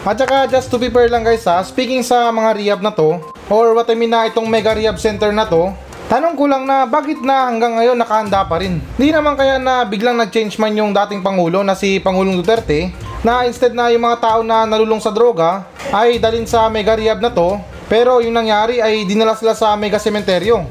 At 0.00 0.16
saka 0.16 0.48
just 0.48 0.72
to 0.72 0.80
be 0.80 0.88
fair 0.88 1.12
lang 1.12 1.28
guys 1.28 1.44
ha, 1.44 1.60
speaking 1.60 2.00
sa 2.00 2.32
mga 2.32 2.56
rehab 2.56 2.80
na 2.80 2.88
to, 2.88 3.20
or 3.52 3.76
what 3.76 3.84
I 3.84 3.92
mean 3.92 4.08
na 4.08 4.24
itong 4.24 4.48
mega 4.48 4.72
rehab 4.72 4.96
center 4.96 5.28
na 5.28 5.44
to, 5.44 5.76
tanong 6.08 6.40
ko 6.40 6.48
lang 6.48 6.64
na 6.64 6.88
bakit 6.88 7.20
na 7.20 7.44
hanggang 7.44 7.76
ngayon 7.76 8.00
nakahanda 8.00 8.40
pa 8.48 8.64
rin? 8.64 8.80
Hindi 8.96 9.12
naman 9.12 9.36
kaya 9.36 9.60
na 9.60 9.84
biglang 9.84 10.16
nag-change 10.16 10.56
man 10.56 10.72
yung 10.72 10.96
dating 10.96 11.20
Pangulo 11.20 11.60
na 11.60 11.76
si 11.76 12.00
Pangulong 12.00 12.32
Duterte, 12.32 12.96
na 13.20 13.44
instead 13.44 13.76
na 13.76 13.92
yung 13.92 14.08
mga 14.08 14.24
tao 14.24 14.40
na 14.40 14.64
nalulong 14.64 15.04
sa 15.04 15.12
droga 15.12 15.68
ay 15.92 16.16
dalin 16.16 16.48
sa 16.48 16.64
mega 16.72 16.96
rehab 16.96 17.20
na 17.20 17.28
to, 17.28 17.60
pero 17.84 18.24
yung 18.24 18.32
nangyari 18.32 18.80
ay 18.80 19.04
dinala 19.04 19.36
sila 19.36 19.52
sa 19.52 19.76
mega 19.76 20.00
sementeryo. 20.00 20.64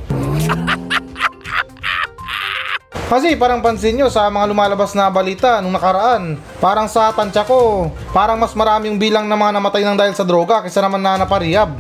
Kasi 3.10 3.34
parang 3.34 3.58
pansin 3.58 3.98
nyo 3.98 4.06
sa 4.06 4.30
mga 4.30 4.54
lumalabas 4.54 4.94
na 4.94 5.10
balita 5.10 5.58
nung 5.66 5.74
nakaraan, 5.74 6.38
parang 6.62 6.86
sa 6.86 7.10
tansya 7.10 7.42
ko, 7.42 7.90
parang 8.14 8.38
mas 8.38 8.54
marami 8.54 8.86
yung 8.86 9.02
bilang 9.02 9.26
ng 9.26 9.34
mga 9.34 9.58
namatay 9.58 9.82
ng 9.82 9.98
dahil 9.98 10.14
sa 10.14 10.22
droga 10.22 10.62
kaysa 10.62 10.78
naman 10.78 11.02
na 11.02 11.18
naparehab. 11.18 11.74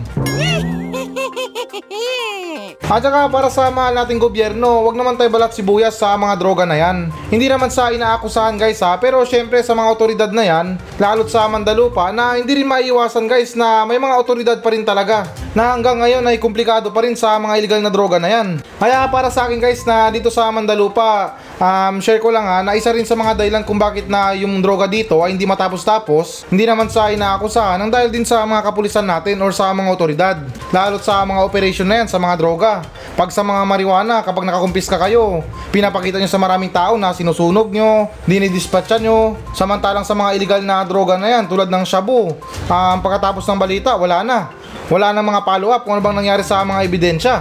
At 2.89 3.05
saka 3.05 3.29
para 3.29 3.53
sa 3.53 3.69
mahal 3.69 3.93
nating 3.93 4.17
gobyerno, 4.17 4.81
wag 4.81 4.97
naman 4.97 5.13
tayo 5.13 5.29
balat 5.29 5.53
sibuyas 5.53 5.93
sa 5.93 6.17
mga 6.17 6.33
droga 6.41 6.65
na 6.65 6.73
yan. 6.73 7.13
Hindi 7.29 7.45
naman 7.45 7.69
sa 7.69 7.93
inaakusahan 7.93 8.57
guys 8.57 8.81
ha, 8.81 8.97
pero 8.97 9.21
syempre 9.29 9.61
sa 9.61 9.77
mga 9.77 9.93
otoridad 9.93 10.31
na 10.33 10.41
yan, 10.41 10.73
lalo't 10.97 11.29
sa 11.29 11.45
Mandalupa, 11.45 12.09
na 12.09 12.41
hindi 12.41 12.57
rin 12.57 12.65
maiiwasan 12.65 13.29
guys 13.29 13.53
na 13.53 13.85
may 13.85 14.01
mga 14.01 14.17
otoridad 14.17 14.57
pa 14.57 14.73
rin 14.73 14.81
talaga 14.81 15.29
na 15.53 15.77
hanggang 15.77 16.01
ngayon 16.01 16.25
ay 16.33 16.41
komplikado 16.41 16.89
pa 16.89 17.05
rin 17.05 17.13
sa 17.13 17.37
mga 17.37 17.61
illegal 17.61 17.81
na 17.85 17.93
droga 17.93 18.17
na 18.17 18.25
yan. 18.25 18.57
Kaya 18.81 19.05
para 19.13 19.29
sa 19.29 19.45
akin 19.45 19.61
guys 19.61 19.85
na 19.85 20.09
dito 20.09 20.33
sa 20.33 20.49
Mandalupa, 20.49 21.37
um, 21.61 22.01
share 22.01 22.17
ko 22.17 22.33
lang 22.33 22.49
ha, 22.49 22.65
na 22.65 22.73
isa 22.73 22.89
rin 22.89 23.05
sa 23.05 23.13
mga 23.13 23.37
dahilan 23.37 23.61
kung 23.69 23.77
bakit 23.77 24.09
na 24.09 24.33
yung 24.33 24.65
droga 24.65 24.89
dito 24.89 25.21
ay 25.21 25.37
hindi 25.37 25.45
matapos-tapos, 25.45 26.49
hindi 26.49 26.65
naman 26.65 26.89
sa 26.89 27.13
inaakusahan, 27.13 27.85
ang 27.85 27.93
dahil 27.93 28.09
din 28.09 28.25
sa 28.25 28.41
mga 28.49 28.65
kapulisan 28.65 29.05
natin 29.05 29.37
or 29.45 29.53
sa 29.53 29.69
mga 29.77 29.89
otoridad. 29.93 30.37
Lalo't 30.73 31.05
sa 31.05 31.21
mga 31.21 31.41
operation 31.45 31.85
na 31.85 32.01
yan, 32.01 32.07
sa 32.09 32.17
mga 32.17 32.33
droga. 32.33 32.78
Pag 33.15 33.29
sa 33.33 33.43
mga 33.43 33.67
marijuana, 33.67 34.21
kapag 34.23 34.47
nakakumpiska 34.47 34.95
kayo, 34.95 35.43
pinapakita 35.69 36.17
nyo 36.17 36.29
sa 36.29 36.39
maraming 36.39 36.71
tao 36.71 36.95
na 36.95 37.11
sinusunog 37.11 37.71
nyo, 37.71 38.07
dinidispatcha 38.25 38.99
nyo. 38.99 39.39
Samantalang 39.51 40.07
sa 40.07 40.15
mga 40.15 40.35
illegal 40.39 40.61
na 40.63 40.83
droga 40.87 41.19
na 41.19 41.27
yan, 41.27 41.47
tulad 41.47 41.67
ng 41.67 41.83
shabu, 41.83 42.33
um, 42.67 42.97
pagkatapos 43.03 43.43
ng 43.47 43.59
balita, 43.59 43.95
wala 43.95 44.23
na. 44.23 44.51
Wala 44.89 45.13
na 45.13 45.21
mga 45.21 45.45
follow-up 45.45 45.81
kung 45.85 45.99
ano 45.99 46.01
bang 46.01 46.17
nangyari 46.17 46.41
sa 46.41 46.65
mga 46.65 46.79
ebidensya. 46.85 47.35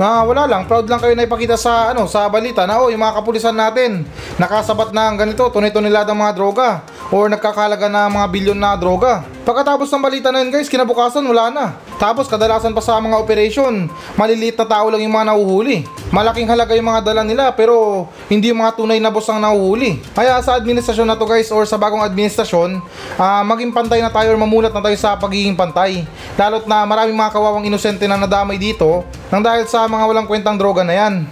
Na 0.00 0.24
wala 0.24 0.48
lang, 0.48 0.64
proud 0.64 0.88
lang 0.88 0.96
kayo 0.96 1.12
na 1.12 1.28
ipakita 1.28 1.60
sa 1.60 1.92
ano 1.92 2.08
sa 2.08 2.24
balita 2.32 2.64
na 2.64 2.80
oh, 2.80 2.88
yung 2.88 3.04
mga 3.04 3.20
kapulisan 3.20 3.52
natin 3.52 4.08
nakasabat 4.40 4.96
na 4.96 5.12
ang 5.12 5.20
ganito, 5.20 5.44
tunay-tuniladang 5.52 6.16
mga 6.16 6.32
droga 6.32 6.80
or 7.10 7.26
nagkakalaga 7.26 7.90
na 7.90 8.06
mga 8.06 8.26
bilyon 8.30 8.58
na 8.58 8.78
droga. 8.78 9.26
Pagkatapos 9.42 9.90
ng 9.90 10.02
balita 10.02 10.30
na 10.30 10.46
yun 10.46 10.54
guys, 10.54 10.70
kinabukasan 10.70 11.26
wala 11.26 11.50
na. 11.50 11.66
Tapos 11.98 12.30
kadalasan 12.30 12.72
pa 12.72 12.80
sa 12.80 12.96
mga 13.02 13.18
operation, 13.18 13.90
maliliit 14.14 14.56
na 14.56 14.64
tao 14.64 14.88
lang 14.88 15.02
yung 15.02 15.12
mga 15.12 15.34
nahuhuli. 15.34 15.84
Malaking 16.14 16.48
halaga 16.48 16.72
yung 16.78 16.88
mga 16.88 17.02
dala 17.12 17.22
nila 17.26 17.50
pero 17.52 18.06
hindi 18.30 18.54
mga 18.54 18.78
tunay 18.78 19.02
na 19.02 19.10
boss 19.10 19.28
ang 19.28 19.42
nahuhuli. 19.42 20.00
Kaya 20.14 20.38
sa 20.40 20.56
administrasyon 20.56 21.04
na 21.04 21.18
to 21.18 21.26
guys 21.26 21.50
or 21.50 21.66
sa 21.66 21.76
bagong 21.76 22.00
administrasyon, 22.00 22.78
ah, 23.18 23.42
maging 23.42 23.74
pantay 23.74 24.00
na 24.00 24.08
tayo 24.08 24.32
or 24.32 24.38
mamulat 24.38 24.70
na 24.70 24.80
tayo 24.80 24.96
sa 24.96 25.18
pagiging 25.18 25.58
pantay. 25.58 26.06
Lalo't 26.38 26.64
na 26.70 26.86
maraming 26.86 27.18
mga 27.18 27.34
kawawang 27.34 27.66
inosente 27.66 28.06
na 28.06 28.16
nadamay 28.16 28.56
dito 28.56 29.02
nang 29.28 29.42
dahil 29.42 29.66
sa 29.66 29.84
mga 29.90 30.04
walang 30.06 30.26
kwentang 30.30 30.56
droga 30.56 30.86
na 30.86 30.94
yan. 30.94 31.26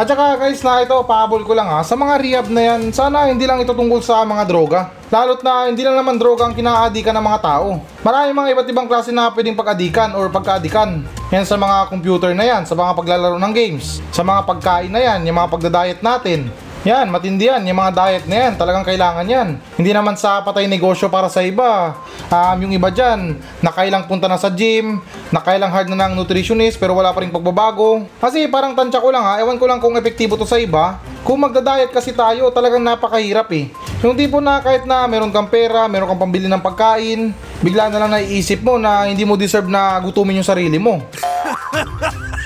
At 0.00 0.08
saka 0.08 0.40
guys 0.40 0.64
na 0.64 0.80
ito, 0.80 0.96
pahabol 1.04 1.44
ko 1.44 1.52
lang 1.52 1.68
ha, 1.68 1.84
sa 1.84 1.92
mga 1.92 2.14
rehab 2.24 2.46
na 2.48 2.72
yan, 2.72 2.88
sana 2.88 3.28
hindi 3.28 3.44
lang 3.44 3.60
ito 3.60 3.76
tungkol 3.76 4.00
sa 4.00 4.24
mga 4.24 4.48
droga. 4.48 4.88
Lalo't 5.12 5.44
na 5.44 5.68
hindi 5.68 5.84
lang 5.84 5.92
naman 5.92 6.16
droga 6.16 6.48
ang 6.48 6.56
kinaadikan 6.56 7.12
ng 7.12 7.20
mga 7.20 7.40
tao. 7.44 7.84
Maraming 8.00 8.32
mga 8.32 8.48
iba't 8.56 8.68
ibang 8.72 8.88
klase 8.88 9.12
na 9.12 9.28
pwedeng 9.28 9.60
pag-adikan 9.60 10.16
or 10.16 10.32
pagkaadikan. 10.32 11.04
Yan 11.28 11.44
sa 11.44 11.60
mga 11.60 11.92
computer 11.92 12.32
na 12.32 12.48
yan, 12.48 12.64
sa 12.64 12.72
mga 12.72 12.96
paglalaro 12.96 13.36
ng 13.36 13.52
games, 13.52 14.00
sa 14.08 14.24
mga 14.24 14.40
pagkain 14.48 14.88
na 14.88 15.04
yan, 15.04 15.20
yung 15.20 15.36
mga 15.36 15.52
pagdadiet 15.52 16.00
natin. 16.00 16.48
Yan, 16.80 17.12
matindi 17.12 17.44
yan. 17.44 17.60
Yung 17.68 17.76
mga 17.76 17.92
diet 17.92 18.24
na 18.24 18.36
yan, 18.48 18.52
talagang 18.56 18.88
kailangan 18.88 19.28
yan. 19.28 19.60
Hindi 19.76 19.92
naman 19.92 20.16
sa 20.16 20.40
patay 20.40 20.64
negosyo 20.64 21.12
para 21.12 21.28
sa 21.28 21.44
iba. 21.44 21.92
Um, 22.32 22.56
yung 22.64 22.72
iba 22.72 22.88
dyan, 22.88 23.36
nakailang 23.60 24.08
punta 24.08 24.24
na 24.24 24.40
sa 24.40 24.48
gym, 24.48 24.96
nakailang 25.28 25.68
hard 25.68 25.92
na 25.92 26.08
ng 26.08 26.16
nutritionist 26.16 26.80
pero 26.80 26.96
wala 26.96 27.12
pa 27.12 27.20
rin 27.20 27.28
pagbabago. 27.28 28.08
Kasi 28.16 28.48
parang 28.48 28.72
tansya 28.72 28.96
ko 28.96 29.12
lang 29.12 29.20
ha, 29.20 29.36
ewan 29.44 29.60
ko 29.60 29.68
lang 29.68 29.76
kung 29.76 29.92
epektibo 30.00 30.40
to 30.40 30.48
sa 30.48 30.56
iba. 30.56 30.96
Kung 31.20 31.44
magda-diet 31.44 31.92
kasi 31.92 32.16
tayo, 32.16 32.48
talagang 32.48 32.80
napakahirap 32.80 33.52
eh. 33.52 33.68
Yung 34.00 34.16
tipo 34.16 34.40
na 34.40 34.64
kahit 34.64 34.88
na 34.88 35.04
meron 35.04 35.28
kang 35.28 35.52
pera, 35.52 35.84
meron 35.84 36.08
kang 36.08 36.24
pambili 36.24 36.48
ng 36.48 36.64
pagkain, 36.64 37.36
bigla 37.60 37.92
na 37.92 38.00
lang 38.00 38.16
naiisip 38.16 38.64
mo 38.64 38.80
na 38.80 39.04
hindi 39.04 39.28
mo 39.28 39.36
deserve 39.36 39.68
na 39.68 40.00
gutumin 40.00 40.40
yung 40.40 40.48
sarili 40.48 40.80
mo. 40.80 41.04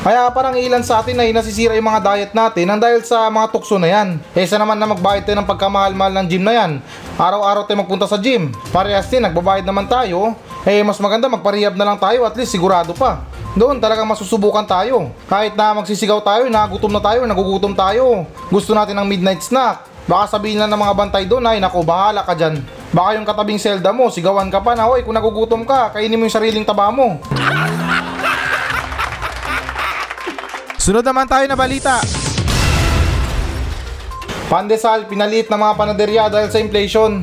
Kaya 0.00 0.32
parang 0.32 0.56
ilan 0.56 0.80
sa 0.80 1.04
atin 1.04 1.12
ay 1.20 1.28
nasisira 1.28 1.76
yung 1.76 1.84
mga 1.84 2.00
diet 2.00 2.32
natin 2.32 2.64
nang 2.64 2.80
dahil 2.80 3.04
sa 3.04 3.28
mga 3.28 3.52
tukso 3.52 3.76
na 3.76 3.84
yan. 3.84 4.16
Kesa 4.32 4.56
naman 4.56 4.80
na 4.80 4.88
magbayad 4.88 5.28
tayo 5.28 5.36
ng 5.36 5.44
pagkamahal-mahal 5.44 6.16
ng 6.16 6.26
gym 6.32 6.40
na 6.40 6.56
yan. 6.56 6.80
Araw-araw 7.20 7.68
tayo 7.68 7.84
magpunta 7.84 8.08
sa 8.08 8.16
gym. 8.16 8.48
Parehas 8.72 9.12
din, 9.12 9.20
nagbabayad 9.20 9.60
naman 9.68 9.84
tayo. 9.84 10.32
Eh 10.64 10.80
mas 10.80 10.96
maganda 11.04 11.28
magparehab 11.28 11.76
na 11.76 11.84
lang 11.84 11.98
tayo 12.00 12.24
at 12.24 12.32
least 12.32 12.48
sigurado 12.48 12.96
pa. 12.96 13.28
Doon 13.52 13.76
talagang 13.76 14.08
masusubukan 14.08 14.64
tayo. 14.64 15.12
Kahit 15.28 15.52
na 15.52 15.76
magsisigaw 15.76 16.24
tayo, 16.24 16.48
nagutom 16.48 16.96
na 16.96 17.04
tayo, 17.04 17.20
nagugutom 17.28 17.76
tayo. 17.76 18.24
Gusto 18.48 18.72
natin 18.72 18.96
ng 18.96 19.04
midnight 19.04 19.44
snack. 19.44 19.84
Baka 20.08 20.40
sabihin 20.40 20.64
lang 20.64 20.72
ng 20.72 20.80
mga 20.80 20.96
bantay 20.96 21.28
doon 21.28 21.44
ay 21.44 21.60
naku 21.60 21.84
bahala 21.84 22.24
ka 22.24 22.32
dyan. 22.32 22.56
Baka 22.88 23.20
yung 23.20 23.28
katabing 23.28 23.60
selda 23.60 23.92
mo, 23.92 24.08
sigawan 24.08 24.48
ka 24.48 24.64
pa 24.64 24.72
na, 24.72 24.88
hoy 24.88 25.04
kung 25.04 25.12
nagugutom 25.12 25.68
ka, 25.68 25.92
kainin 25.92 26.16
mo 26.16 26.24
yung 26.24 26.32
sariling 26.32 26.64
taba 26.64 26.88
mo. 26.88 27.20
Sunod 30.80 31.04
naman 31.04 31.28
tayo 31.28 31.44
na 31.44 31.52
balita. 31.52 32.00
Pandesal, 34.48 35.04
pinaliit 35.04 35.52
ng 35.52 35.60
mga 35.60 35.74
panaderya 35.76 36.24
dahil 36.32 36.48
sa 36.48 36.56
inflation. 36.56 37.20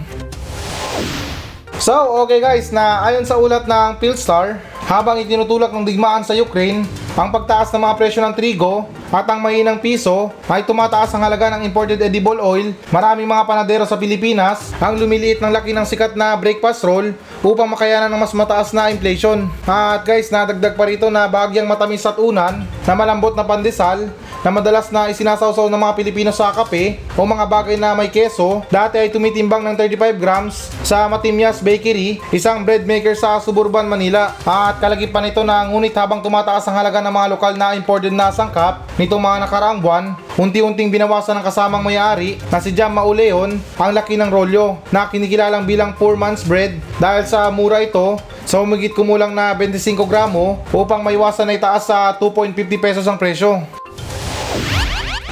So, 1.82 2.22
okay 2.22 2.38
guys, 2.38 2.70
na 2.70 3.02
ayon 3.02 3.26
sa 3.26 3.42
ulat 3.42 3.66
ng 3.66 3.98
Philstar, 3.98 4.62
habang 4.86 5.18
itinutulak 5.18 5.74
ng 5.74 5.90
digmaan 5.90 6.22
sa 6.22 6.38
Ukraine, 6.38 6.86
ang 7.18 7.34
pagtaas 7.34 7.74
ng 7.74 7.82
mga 7.82 7.98
presyo 7.98 8.22
ng 8.22 8.38
trigo 8.38 8.86
at 9.10 9.26
ang 9.26 9.42
mahinang 9.42 9.82
piso 9.82 10.30
ay 10.46 10.62
tumataas 10.62 11.10
ang 11.18 11.26
halaga 11.26 11.50
ng 11.58 11.66
imported 11.66 11.98
edible 11.98 12.38
oil. 12.38 12.78
Maraming 12.94 13.26
mga 13.26 13.44
panadero 13.50 13.90
sa 13.90 13.98
Pilipinas 13.98 14.70
ang 14.78 14.94
lumiliit 15.02 15.42
ng 15.42 15.50
laki 15.50 15.74
ng 15.74 15.82
sikat 15.82 16.14
na 16.14 16.38
breakfast 16.38 16.86
roll 16.86 17.18
upang 17.42 17.74
makayanan 17.74 18.14
ng 18.14 18.22
mas 18.22 18.38
mataas 18.38 18.70
na 18.70 18.94
inflation. 18.94 19.50
At 19.66 20.06
guys, 20.06 20.30
nadagdag 20.30 20.78
pa 20.78 20.86
rito 20.86 21.10
na 21.10 21.26
bahagyang 21.26 21.66
matamis 21.66 22.06
at 22.06 22.22
unan 22.22 22.62
na 22.70 22.94
malambot 22.94 23.34
na 23.34 23.42
pandesal 23.42 24.14
na 24.44 24.50
madalas 24.54 24.90
na 24.94 25.10
isinasawsaw 25.10 25.70
ng 25.70 25.82
mga 25.82 25.94
Pilipino 25.98 26.32
sa 26.34 26.54
kape 26.54 27.02
o 27.18 27.26
mga 27.26 27.46
bagay 27.46 27.76
na 27.80 27.98
may 27.98 28.10
keso, 28.12 28.62
dati 28.70 29.02
ay 29.02 29.10
tumitimbang 29.10 29.64
ng 29.64 29.76
35 29.76 30.18
grams 30.22 30.70
sa 30.86 31.10
Matimyas 31.10 31.62
Bakery, 31.62 32.22
isang 32.30 32.62
bread 32.62 32.86
maker 32.86 33.18
sa 33.18 33.42
Suburban, 33.42 33.90
Manila. 33.90 34.34
At 34.46 34.78
kalagipan 34.78 35.28
nito 35.28 35.42
na 35.42 35.66
ngunit 35.66 35.94
habang 35.98 36.22
tumataas 36.22 36.66
ang 36.68 36.78
halaga 36.78 37.02
ng 37.02 37.14
mga 37.14 37.28
lokal 37.38 37.54
na 37.58 37.74
imported 37.74 38.14
na 38.14 38.30
sangkap 38.34 38.86
nitong 38.98 39.22
mga 39.22 39.48
nakaraang 39.48 39.80
buwan, 39.82 40.16
unti-unting 40.38 40.90
binawasan 40.90 41.38
ng 41.38 41.46
kasamang 41.46 41.86
may-ari 41.86 42.38
na 42.50 42.62
si 42.62 42.74
Jam 42.74 42.94
Mauleon 42.94 43.58
ang 43.78 43.92
laki 43.94 44.18
ng 44.18 44.30
rolyo 44.30 44.78
na 44.94 45.10
kinikilalang 45.10 45.66
bilang 45.66 45.94
4 45.98 46.18
months 46.18 46.44
bread 46.46 46.78
dahil 46.98 47.26
sa 47.26 47.50
mura 47.54 47.82
ito 47.82 48.18
sa 48.48 48.64
umigit 48.64 48.96
kumulang 48.96 49.36
na 49.36 49.52
25 49.52 50.08
gramo 50.08 50.64
upang 50.72 51.04
maiwasan 51.04 51.52
na 51.52 51.58
itaas 51.60 51.92
sa 51.92 52.16
2.50 52.16 52.80
pesos 52.80 53.04
ang 53.04 53.20
presyo. 53.20 53.77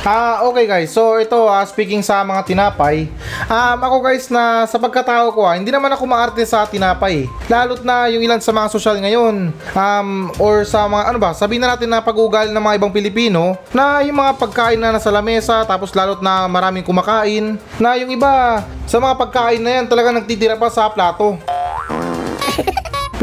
Ah, 0.06 0.46
okay 0.46 0.70
guys. 0.70 0.94
So 0.94 1.18
ito, 1.18 1.50
ah, 1.50 1.66
speaking 1.66 2.06
sa 2.06 2.22
mga 2.22 2.46
tinapay, 2.46 3.10
um, 3.50 3.78
ako 3.82 4.06
guys 4.06 4.30
na 4.30 4.70
sa 4.70 4.78
pagkatao 4.78 5.34
ko, 5.34 5.50
ah, 5.50 5.58
hindi 5.58 5.74
naman 5.74 5.90
ako 5.90 6.06
maarte 6.06 6.46
sa 6.46 6.62
tinapay. 6.70 7.26
Lalo't 7.50 7.82
na 7.82 8.06
yung 8.14 8.22
ilan 8.22 8.38
sa 8.38 8.54
mga 8.54 8.70
social 8.70 9.02
ngayon, 9.02 9.50
um, 9.74 10.30
or 10.38 10.62
sa 10.62 10.86
mga 10.86 11.10
ano 11.10 11.18
ba, 11.18 11.34
sabihin 11.34 11.66
na 11.66 11.74
natin 11.74 11.90
na 11.90 12.06
pag-ugali 12.06 12.54
ng 12.54 12.62
mga 12.62 12.78
ibang 12.78 12.94
Pilipino, 12.94 13.58
na 13.74 14.06
yung 14.06 14.22
mga 14.22 14.38
pagkain 14.38 14.78
na 14.78 14.94
nasa 14.94 15.10
lamesa, 15.10 15.66
tapos 15.66 15.90
lalo't 15.98 16.22
na 16.22 16.46
maraming 16.46 16.86
kumakain, 16.86 17.58
na 17.82 17.98
yung 17.98 18.14
iba 18.14 18.62
sa 18.86 19.02
mga 19.02 19.18
pagkain 19.18 19.58
na 19.58 19.82
yan 19.82 19.90
talaga 19.90 20.14
nagtitira 20.14 20.54
pa 20.54 20.70
sa 20.70 20.86
plato. 20.86 21.42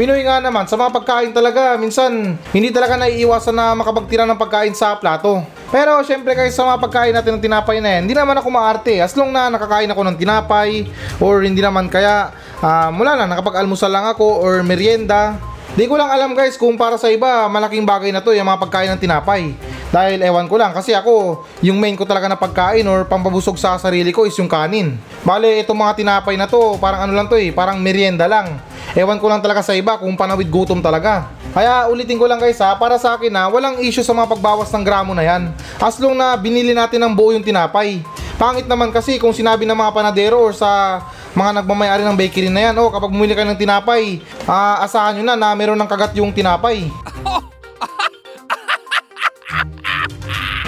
Pinoy 0.03 0.19
nga 0.27 0.43
naman, 0.43 0.67
sa 0.67 0.75
mga 0.75 0.99
pagkain 0.99 1.31
talaga, 1.31 1.79
minsan 1.79 2.35
hindi 2.51 2.75
talaga 2.75 2.99
naiiwasan 2.99 3.55
na 3.55 3.71
makapagtira 3.71 4.27
ng 4.27 4.35
pagkain 4.35 4.75
sa 4.75 4.99
plato. 4.99 5.39
Pero 5.71 6.03
syempre 6.03 6.35
guys, 6.35 6.51
sa 6.51 6.67
mga 6.67 6.83
pagkain 6.83 7.15
natin 7.15 7.39
ng 7.39 7.43
tinapay 7.47 7.79
na 7.79 7.95
yan, 7.95 8.01
hindi 8.03 8.11
naman 8.11 8.35
ako 8.35 8.51
maarte. 8.51 8.99
As 8.99 9.15
long 9.15 9.31
na 9.31 9.47
nakakain 9.47 9.87
ako 9.87 10.03
ng 10.03 10.19
tinapay, 10.19 10.91
or 11.23 11.47
hindi 11.47 11.63
naman 11.63 11.87
kaya, 11.87 12.35
uh, 12.59 12.91
mula 12.91 13.15
na, 13.15 13.31
nakapag-almusal 13.31 13.87
lang 13.87 14.03
ako, 14.11 14.43
or 14.43 14.59
merienda. 14.59 15.39
Di 15.71 15.87
ko 15.87 15.95
lang 15.95 16.11
alam 16.11 16.35
guys 16.35 16.59
kung 16.59 16.75
para 16.75 16.99
sa 16.99 17.07
iba, 17.07 17.47
malaking 17.47 17.87
bagay 17.87 18.11
na 18.11 18.19
to 18.19 18.35
yung 18.35 18.51
mga 18.51 18.59
pagkain 18.59 18.91
ng 18.91 18.99
tinapay. 18.99 19.55
Dahil 19.93 20.25
ewan 20.25 20.49
ko 20.49 20.57
lang, 20.57 20.73
kasi 20.73 20.97
ako, 20.97 21.45
yung 21.61 21.77
main 21.77 21.93
ko 21.93 22.01
talaga 22.01 22.25
na 22.25 22.33
pagkain 22.33 22.81
or 22.89 23.05
pampabusog 23.05 23.61
sa 23.61 23.77
sarili 23.77 24.09
ko 24.09 24.25
is 24.25 24.33
yung 24.41 24.49
kanin. 24.49 24.97
Bale, 25.21 25.61
itong 25.61 25.77
mga 25.77 25.93
tinapay 26.01 26.33
na 26.33 26.49
to, 26.49 26.81
parang 26.81 27.05
ano 27.05 27.13
lang 27.13 27.29
to 27.29 27.37
eh, 27.37 27.53
parang 27.53 27.77
merienda 27.77 28.25
lang. 28.25 28.57
Ewan 28.97 29.21
ko 29.21 29.29
lang 29.29 29.45
talaga 29.45 29.61
sa 29.61 29.77
iba 29.77 29.93
kung 30.01 30.17
panawid 30.17 30.49
gutom 30.49 30.81
talaga. 30.81 31.29
Kaya 31.53 31.85
ulitin 31.93 32.17
ko 32.17 32.25
lang 32.25 32.41
guys 32.41 32.57
ha, 32.57 32.73
para 32.73 32.97
sa 32.97 33.13
akin 33.13 33.29
ha, 33.37 33.53
walang 33.53 33.77
issue 33.85 34.01
sa 34.01 34.17
mga 34.17 34.33
pagbawas 34.33 34.73
ng 34.73 34.81
gramo 34.81 35.13
na 35.13 35.21
yan. 35.21 35.53
As 35.77 36.01
long 36.01 36.17
na 36.17 36.33
binili 36.41 36.73
natin 36.73 36.97
ng 36.97 37.13
buo 37.13 37.29
yung 37.29 37.45
tinapay. 37.45 38.01
Pangit 38.41 38.65
naman 38.65 38.89
kasi 38.89 39.21
kung 39.21 39.29
sinabi 39.29 39.69
ng 39.69 39.77
mga 39.77 39.93
panadero 39.93 40.41
or 40.41 40.57
sa 40.57 41.05
mga 41.37 41.61
nagmamayari 41.61 42.01
ng 42.01 42.17
bakery 42.17 42.49
na 42.49 42.73
yan, 42.73 42.75
oh 42.81 42.89
kapag 42.89 43.13
bumili 43.13 43.37
kayo 43.37 43.45
ng 43.45 43.61
tinapay, 43.61 44.25
uh, 44.49 44.81
asahan 44.81 45.21
nyo 45.21 45.23
na 45.29 45.37
na 45.37 45.53
meron 45.53 45.77
ng 45.77 45.85
kagat 45.85 46.17
yung 46.17 46.33
tinapay. 46.33 46.89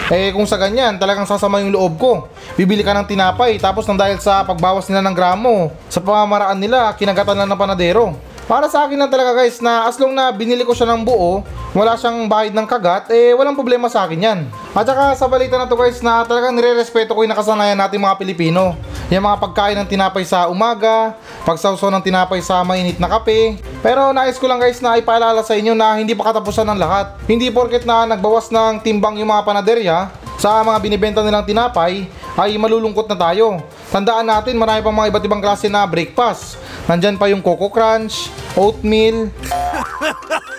Eh 0.06 0.30
kung 0.38 0.46
sa 0.46 0.62
ganyan, 0.62 1.02
talagang 1.02 1.26
sasama 1.26 1.66
yung 1.66 1.74
loob 1.74 1.98
ko. 1.98 2.12
Bibili 2.54 2.86
ka 2.86 2.94
ng 2.94 3.10
tinapay 3.10 3.58
tapos 3.58 3.90
nang 3.90 3.98
dahil 3.98 4.22
sa 4.22 4.46
pagbawas 4.46 4.86
nila 4.86 5.02
ng 5.02 5.16
gramo, 5.18 5.74
sa 5.90 5.98
pamamaraan 5.98 6.62
nila, 6.62 6.94
kinagatan 6.94 7.34
lang 7.34 7.50
ng 7.50 7.58
panadero. 7.58 8.14
Para 8.46 8.70
sa 8.70 8.86
akin 8.86 9.02
lang 9.02 9.10
talaga 9.10 9.34
guys 9.34 9.58
na 9.58 9.90
as 9.90 9.98
long 9.98 10.14
na 10.14 10.30
binili 10.30 10.62
ko 10.62 10.78
siya 10.78 10.86
ng 10.94 11.02
buo, 11.02 11.42
wala 11.74 11.98
siyang 11.98 12.30
bahid 12.30 12.54
ng 12.54 12.70
kagat, 12.70 13.10
eh 13.10 13.34
walang 13.34 13.58
problema 13.58 13.90
sa 13.90 14.06
akin 14.06 14.22
yan. 14.22 14.40
At 14.78 14.86
saka 14.86 15.18
sa 15.18 15.26
balita 15.26 15.58
na 15.58 15.66
to 15.66 15.74
guys 15.74 15.98
na 16.06 16.22
talagang 16.22 16.54
nire-respeto 16.54 17.18
ko 17.18 17.26
yung 17.26 17.34
nakasanayan 17.34 17.74
natin 17.74 17.98
mga 17.98 18.22
Pilipino. 18.22 18.78
Yung 19.14 19.22
mga 19.22 19.38
pagkain 19.38 19.78
ng 19.78 19.86
tinapay 19.86 20.26
sa 20.26 20.50
umaga, 20.50 21.14
pagsawsaw 21.46 21.94
ng 21.94 22.02
tinapay 22.02 22.42
sa 22.42 22.66
mainit 22.66 22.98
na 22.98 23.06
kape. 23.06 23.62
Pero 23.86 24.10
nais 24.10 24.34
ko 24.42 24.50
lang 24.50 24.58
guys 24.58 24.82
na 24.82 24.98
ipaalala 24.98 25.46
sa 25.46 25.54
inyo 25.54 25.78
na 25.78 25.94
hindi 25.94 26.18
pa 26.18 26.34
katapusan 26.34 26.66
ng 26.74 26.80
lahat. 26.82 27.14
Hindi 27.30 27.54
porket 27.54 27.86
na 27.86 28.10
nagbawas 28.10 28.50
ng 28.50 28.82
timbang 28.82 29.22
yung 29.22 29.30
mga 29.30 29.46
panaderya 29.46 30.10
sa 30.42 30.66
mga 30.66 30.78
binibenta 30.82 31.22
nilang 31.22 31.46
tinapay 31.46 32.10
ay 32.34 32.58
malulungkot 32.58 33.06
na 33.06 33.18
tayo. 33.30 33.62
Tandaan 33.94 34.26
natin 34.26 34.58
marami 34.58 34.82
pang 34.82 34.98
mga 34.98 35.14
iba't 35.14 35.26
ibang 35.30 35.42
klase 35.44 35.70
na 35.70 35.86
breakfast. 35.86 36.58
Nandyan 36.90 37.22
pa 37.22 37.30
yung 37.30 37.46
Coco 37.46 37.70
Crunch, 37.70 38.34
oatmeal. 38.58 39.30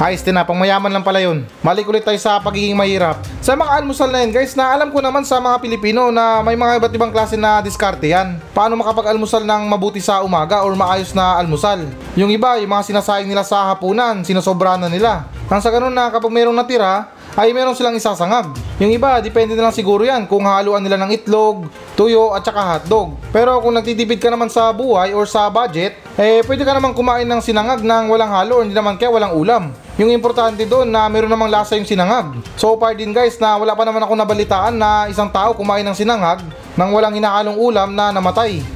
Ayos 0.00 0.24
din 0.24 0.32
na, 0.32 0.48
pang 0.48 0.56
mayaman 0.56 0.88
lang 0.88 1.04
pala 1.04 1.20
yun. 1.20 1.44
Malik 1.60 1.84
ulit 1.84 2.00
tayo 2.00 2.16
sa 2.16 2.40
pagiging 2.40 2.72
mahirap. 2.72 3.20
Sa 3.44 3.52
mga 3.52 3.84
almusal 3.84 4.08
na 4.08 4.24
yun 4.24 4.32
guys, 4.32 4.56
na 4.56 4.72
alam 4.72 4.88
ko 4.88 5.04
naman 5.04 5.28
sa 5.28 5.36
mga 5.44 5.60
Pilipino 5.60 6.08
na 6.08 6.40
may 6.40 6.56
mga 6.56 6.80
iba't 6.80 6.92
ibang 6.96 7.12
klase 7.12 7.36
na 7.36 7.60
diskarte 7.60 8.08
yan. 8.08 8.40
Paano 8.56 8.80
makapag-almusal 8.80 9.44
ng 9.44 9.68
mabuti 9.68 10.00
sa 10.00 10.24
umaga 10.24 10.64
or 10.64 10.72
maayos 10.72 11.12
na 11.12 11.36
almusal. 11.36 11.84
Yung 12.16 12.32
iba, 12.32 12.56
yung 12.56 12.72
mga 12.72 12.88
sinasayang 12.88 13.28
nila 13.28 13.44
sa 13.44 13.76
hapunan, 13.76 14.24
sinosobra 14.24 14.80
na 14.80 14.88
nila. 14.88 15.28
Nang 15.52 15.60
sa 15.60 15.68
ganun 15.68 15.92
na 15.92 16.08
kapag 16.08 16.32
mayroong 16.32 16.56
natira, 16.56 17.12
ay 17.40 17.56
meron 17.56 17.72
silang 17.72 17.96
isasangag. 17.96 18.52
Yung 18.76 18.92
iba, 18.92 19.16
depende 19.24 19.56
na 19.56 19.64
lang 19.64 19.72
siguro 19.72 20.04
yan 20.04 20.28
kung 20.28 20.44
haluan 20.44 20.84
nila 20.84 21.00
ng 21.00 21.16
itlog, 21.16 21.72
tuyo 21.96 22.36
at 22.36 22.44
saka 22.44 22.76
hotdog. 22.76 23.16
Pero 23.32 23.64
kung 23.64 23.72
nagtitipid 23.72 24.20
ka 24.20 24.28
naman 24.28 24.52
sa 24.52 24.68
buhay 24.76 25.16
or 25.16 25.24
sa 25.24 25.48
budget, 25.48 25.96
eh 26.20 26.44
pwede 26.44 26.68
ka 26.68 26.76
naman 26.76 26.92
kumain 26.92 27.24
ng 27.24 27.40
sinangag 27.40 27.80
ng 27.80 28.12
walang 28.12 28.28
halo 28.28 28.60
or 28.60 28.62
hindi 28.68 28.76
naman 28.76 29.00
kaya 29.00 29.08
walang 29.08 29.32
ulam. 29.32 29.72
Yung 29.96 30.12
importante 30.12 30.68
doon 30.68 30.92
na 30.92 31.08
meron 31.08 31.32
namang 31.32 31.48
lasa 31.48 31.80
yung 31.80 31.88
sinangag. 31.88 32.28
So 32.60 32.76
far 32.76 32.92
din 32.92 33.16
guys 33.16 33.40
na 33.40 33.56
wala 33.56 33.72
pa 33.72 33.88
naman 33.88 34.04
ako 34.04 34.20
nabalitaan 34.20 34.76
na 34.76 35.08
isang 35.08 35.32
tao 35.32 35.56
kumain 35.56 35.88
ng 35.88 35.96
sinangag 35.96 36.44
nang 36.76 36.92
walang 36.92 37.16
hinahalong 37.16 37.56
ulam 37.56 37.96
na 37.96 38.12
namatay. 38.12 38.60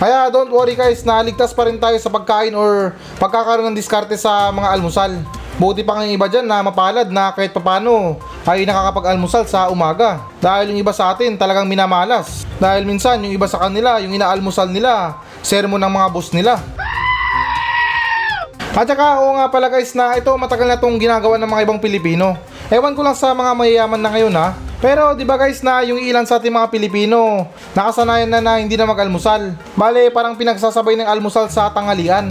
Kaya 0.00 0.32
don't 0.32 0.48
worry 0.48 0.72
guys 0.78 1.04
na 1.04 1.20
ligtas 1.20 1.52
pa 1.52 1.68
rin 1.68 1.76
tayo 1.76 1.98
sa 2.00 2.08
pagkain 2.08 2.56
or 2.56 2.96
pagkakaroon 3.20 3.68
ng 3.68 3.76
diskarte 3.76 4.16
sa 4.16 4.48
mga 4.48 4.72
almusal. 4.72 5.12
Buti 5.58 5.82
pa 5.82 5.98
ng 5.98 6.14
iba 6.14 6.30
dyan 6.30 6.46
na 6.46 6.62
mapalad 6.62 7.10
na 7.10 7.34
kahit 7.34 7.50
papano 7.50 8.14
ay 8.46 8.62
nakakapag-almusal 8.62 9.42
sa 9.42 9.66
umaga. 9.66 10.22
Dahil 10.38 10.70
yung 10.70 10.86
iba 10.86 10.94
sa 10.94 11.10
atin 11.10 11.34
talagang 11.34 11.66
minamalas. 11.66 12.46
Dahil 12.62 12.86
minsan 12.86 13.18
yung 13.26 13.34
iba 13.34 13.50
sa 13.50 13.58
kanila, 13.66 13.98
yung 13.98 14.14
inaalmusal 14.14 14.70
nila, 14.70 15.18
sermon 15.42 15.82
ng 15.82 15.90
mga 15.90 16.08
boss 16.14 16.30
nila. 16.30 16.62
At 18.70 18.86
saka 18.86 19.18
oo 19.18 19.34
nga 19.34 19.50
pala 19.50 19.66
guys 19.66 19.90
na 19.98 20.14
ito 20.14 20.30
matagal 20.38 20.70
na 20.70 20.78
itong 20.78 20.94
ginagawa 21.02 21.34
ng 21.34 21.50
mga 21.50 21.62
ibang 21.66 21.82
Pilipino. 21.82 22.38
Ewan 22.70 22.94
ko 22.94 23.02
lang 23.02 23.18
sa 23.18 23.34
mga 23.34 23.50
mayayaman 23.58 23.98
na 23.98 24.10
ngayon 24.14 24.34
ha. 24.38 24.54
Pero 24.78 25.18
di 25.18 25.26
ba 25.26 25.34
guys 25.34 25.58
na 25.66 25.82
yung 25.82 25.98
ilan 25.98 26.22
sa 26.22 26.38
ating 26.38 26.54
mga 26.54 26.70
Pilipino 26.70 27.50
nakasanayan 27.74 28.30
na 28.30 28.38
na 28.38 28.62
hindi 28.62 28.78
na 28.78 28.86
mag-almusal. 28.86 29.58
Bale 29.74 30.14
parang 30.14 30.38
pinagsasabay 30.38 30.94
ng 30.94 31.10
almusal 31.10 31.50
sa 31.50 31.66
tanghalian. 31.74 32.30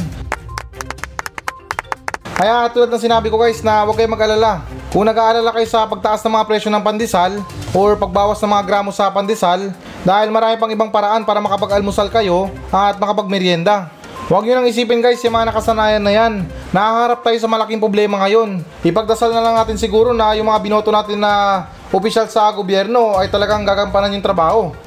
Kaya 2.37 2.69
tulad 2.69 2.93
ng 2.93 3.01
sinabi 3.01 3.33
ko 3.33 3.41
guys 3.41 3.65
na 3.65 3.81
huwag 3.81 3.97
kayong 3.97 4.13
mag-alala. 4.13 4.61
Kung 4.93 5.09
nag-aalala 5.09 5.49
kayo 5.57 5.65
sa 5.65 5.89
pagtaas 5.89 6.21
ng 6.21 6.37
mga 6.37 6.45
presyo 6.45 6.69
ng 6.69 6.85
pandesal 6.85 7.41
or 7.73 7.97
pagbawas 7.97 8.37
ng 8.37 8.53
mga 8.53 8.63
gramo 8.69 8.93
sa 8.93 9.09
pandesal 9.09 9.73
dahil 10.05 10.29
marami 10.29 10.53
pang 10.61 10.69
ibang 10.69 10.93
paraan 10.93 11.25
para 11.25 11.41
makapag-almusal 11.41 12.13
kayo 12.13 12.45
at 12.69 13.01
makapag-merienda. 13.01 13.89
Huwag 14.29 14.45
nyo 14.45 14.53
nang 14.53 14.69
isipin 14.69 15.01
guys 15.01 15.17
yung 15.25 15.33
mga 15.33 15.49
nakasanayan 15.49 16.03
na 16.05 16.13
yan. 16.13 16.33
Nakaharap 16.69 17.25
tayo 17.25 17.37
sa 17.41 17.49
malaking 17.49 17.81
problema 17.81 18.21
ngayon. 18.21 18.61
Ipagdasal 18.85 19.33
na 19.33 19.41
lang 19.41 19.57
natin 19.57 19.81
siguro 19.81 20.13
na 20.13 20.37
yung 20.37 20.45
mga 20.45 20.61
binoto 20.61 20.93
natin 20.93 21.17
na 21.17 21.65
opisyal 21.89 22.29
sa 22.29 22.53
gobyerno 22.53 23.17
ay 23.17 23.33
talagang 23.33 23.65
gagampanan 23.65 24.13
yung 24.13 24.21
trabaho. 24.21 24.77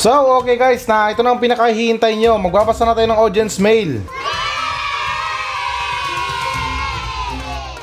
So, 0.00 0.40
okay 0.40 0.56
guys, 0.56 0.88
na 0.88 1.12
ito 1.12 1.20
na 1.20 1.36
ang 1.36 1.44
pinakahihintay 1.44 2.16
nyo. 2.16 2.40
Magbabasa 2.40 2.88
na 2.88 2.96
tayo 2.96 3.04
ng 3.12 3.20
audience 3.20 3.60
mail. 3.60 4.00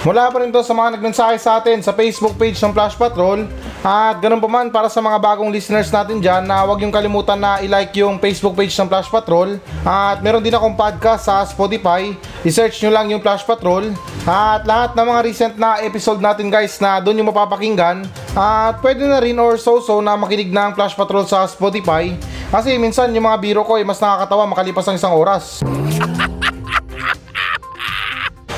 Mula 0.02 0.26
pa 0.34 0.42
rin 0.42 0.50
to 0.50 0.66
sa 0.66 0.74
mga 0.74 0.98
nagmensahe 0.98 1.38
sa 1.38 1.62
atin 1.62 1.78
sa 1.86 1.94
Facebook 1.94 2.34
page 2.42 2.58
ng 2.58 2.74
Flash 2.74 2.98
Patrol. 2.98 3.46
At 3.86 4.18
ganun 4.18 4.42
pa 4.42 4.50
man 4.50 4.74
para 4.74 4.90
sa 4.90 4.98
mga 5.00 5.22
bagong 5.22 5.54
listeners 5.54 5.94
natin 5.94 6.18
dyan 6.18 6.50
na 6.50 6.66
huwag 6.66 6.82
yung 6.82 6.90
kalimutan 6.90 7.38
na 7.38 7.62
i-like 7.62 7.94
yung 8.02 8.18
Facebook 8.18 8.58
page 8.58 8.74
ng 8.74 8.90
Flash 8.90 9.10
Patrol. 9.14 9.62
At 9.86 10.26
meron 10.26 10.42
din 10.42 10.54
akong 10.54 10.74
podcast 10.74 11.30
sa 11.30 11.46
Spotify. 11.46 12.10
I-search 12.42 12.82
nyo 12.82 12.92
lang 12.92 13.14
yung 13.14 13.22
Flash 13.22 13.46
Patrol. 13.46 13.94
At 14.26 14.66
lahat 14.66 14.98
ng 14.98 15.08
mga 15.08 15.22
recent 15.24 15.54
na 15.62 15.78
episode 15.86 16.20
natin 16.20 16.50
guys 16.50 16.82
na 16.82 16.98
doon 17.00 17.22
yung 17.22 17.30
mapapakinggan 17.30 18.04
at 18.36 18.82
pwede 18.84 19.06
na 19.06 19.24
rin 19.24 19.38
or 19.40 19.56
so-so 19.56 20.04
na 20.04 20.18
makinig 20.20 20.52
ng 20.52 20.76
Flash 20.76 20.98
Patrol 20.98 21.24
sa 21.24 21.46
Spotify. 21.48 22.12
Kasi 22.50 22.76
minsan 22.82 23.14
yung 23.14 23.30
mga 23.30 23.40
biro 23.40 23.62
ko 23.64 23.78
ay 23.80 23.86
mas 23.86 24.02
nakakatawa 24.02 24.50
makalipas 24.50 24.84
ng 24.90 24.98
isang 24.98 25.14
oras. 25.16 25.62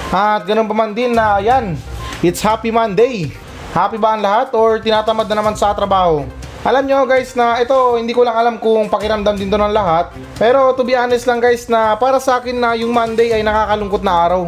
At 0.10 0.42
ganun 0.50 0.66
pa 0.66 0.74
man 0.74 0.98
din 0.98 1.14
na 1.14 1.38
yan, 1.38 1.78
it's 2.26 2.42
Happy 2.42 2.74
Monday. 2.74 3.30
Happy 3.70 4.02
ba 4.02 4.18
ang 4.18 4.26
lahat 4.26 4.50
or 4.58 4.82
tinatamad 4.82 5.30
na 5.30 5.38
naman 5.38 5.54
sa 5.54 5.78
trabaho? 5.78 6.26
Alam 6.66 6.90
nyo 6.90 7.06
guys 7.06 7.38
na 7.38 7.62
ito 7.62 7.96
hindi 7.96 8.12
ko 8.12 8.26
lang 8.26 8.36
alam 8.36 8.56
kung 8.58 8.90
pakiramdam 8.90 9.38
din 9.38 9.48
to 9.48 9.62
ng 9.62 9.72
lahat. 9.72 10.10
Pero 10.42 10.74
to 10.74 10.82
be 10.82 10.98
honest 10.98 11.30
lang 11.30 11.38
guys 11.38 11.70
na 11.70 11.94
para 11.96 12.18
sa 12.18 12.42
akin 12.42 12.58
na 12.58 12.74
yung 12.74 12.90
Monday 12.90 13.30
ay 13.32 13.46
nakakalungkot 13.46 14.02
na 14.02 14.14
araw. 14.26 14.42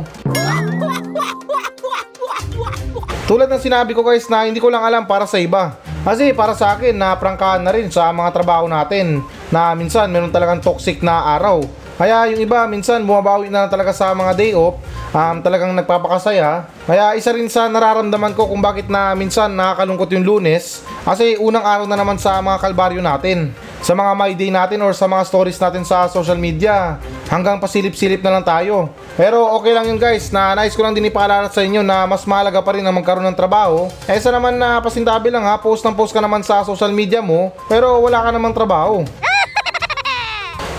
Tulad 3.29 3.47
ng 3.47 3.61
sinabi 3.63 3.95
ko 3.95 4.01
guys 4.01 4.25
na 4.27 4.43
hindi 4.43 4.59
ko 4.59 4.73
lang 4.73 4.83
alam 4.83 5.05
para 5.05 5.29
sa 5.29 5.37
iba. 5.37 5.77
Kasi 6.01 6.33
para 6.33 6.57
sa 6.57 6.73
akin 6.73 6.97
na 6.97 7.13
prangkahan 7.13 7.61
na 7.61 7.71
rin 7.71 7.93
sa 7.93 8.09
mga 8.09 8.33
trabaho 8.33 8.65
natin 8.65 9.21
na 9.53 9.77
minsan 9.77 10.09
meron 10.09 10.33
talagang 10.33 10.59
toxic 10.59 11.05
na 11.05 11.37
araw. 11.37 11.61
Kaya 12.01 12.33
yung 12.33 12.41
iba 12.41 12.65
minsan 12.65 13.05
bumabawi 13.05 13.53
na 13.53 13.69
talaga 13.69 13.93
sa 13.93 14.09
mga 14.17 14.33
day 14.33 14.57
off, 14.57 14.81
um, 15.13 15.37
talagang 15.37 15.69
nagpapakasaya. 15.77 16.65
Kaya 16.89 17.13
isa 17.13 17.29
rin 17.29 17.45
sa 17.45 17.69
nararamdaman 17.69 18.33
ko 18.33 18.49
kung 18.49 18.57
bakit 18.57 18.89
na 18.89 19.13
minsan 19.13 19.53
nakakalungkot 19.53 20.09
yung 20.17 20.25
lunes 20.25 20.81
kasi 21.05 21.37
unang 21.37 21.61
araw 21.61 21.85
na 21.85 21.93
naman 21.93 22.17
sa 22.17 22.41
mga 22.41 22.57
kalbaryo 22.57 23.05
natin. 23.05 23.53
sa 23.81 23.97
mga 23.97 24.13
my 24.13 24.31
day 24.37 24.53
natin 24.53 24.77
or 24.85 24.93
sa 24.93 25.09
mga 25.09 25.25
stories 25.25 25.57
natin 25.57 25.81
sa 25.81 26.05
social 26.05 26.37
media. 26.37 27.01
Hanggang 27.33 27.57
pasilip-silip 27.57 28.21
na 28.21 28.37
lang 28.37 28.45
tayo. 28.45 28.93
Pero 29.17 29.41
okay 29.57 29.73
lang 29.73 29.89
yun 29.89 29.97
guys, 29.97 30.29
na 30.29 30.53
nais 30.53 30.77
ko 30.77 30.85
lang 30.85 30.93
din 30.93 31.09
ipaalala 31.09 31.49
sa 31.49 31.65
inyo 31.65 31.81
na 31.81 32.05
mas 32.05 32.21
mahalaga 32.29 32.61
pa 32.61 32.77
rin 32.77 32.85
ang 32.85 32.93
magkaroon 32.93 33.25
ng 33.33 33.37
trabaho. 33.37 33.89
Eh 34.05 34.21
sa 34.21 34.29
naman 34.29 34.53
na 34.61 34.77
pasintabi 34.85 35.33
lang 35.33 35.49
ha, 35.49 35.57
post 35.57 35.81
ng 35.81 35.97
post 35.97 36.13
ka 36.13 36.21
naman 36.21 36.45
sa 36.45 36.61
social 36.61 36.93
media 36.93 37.25
mo, 37.25 37.49
pero 37.65 37.97
wala 38.05 38.21
ka 38.21 38.29
namang 38.29 38.53
trabaho. 38.53 39.01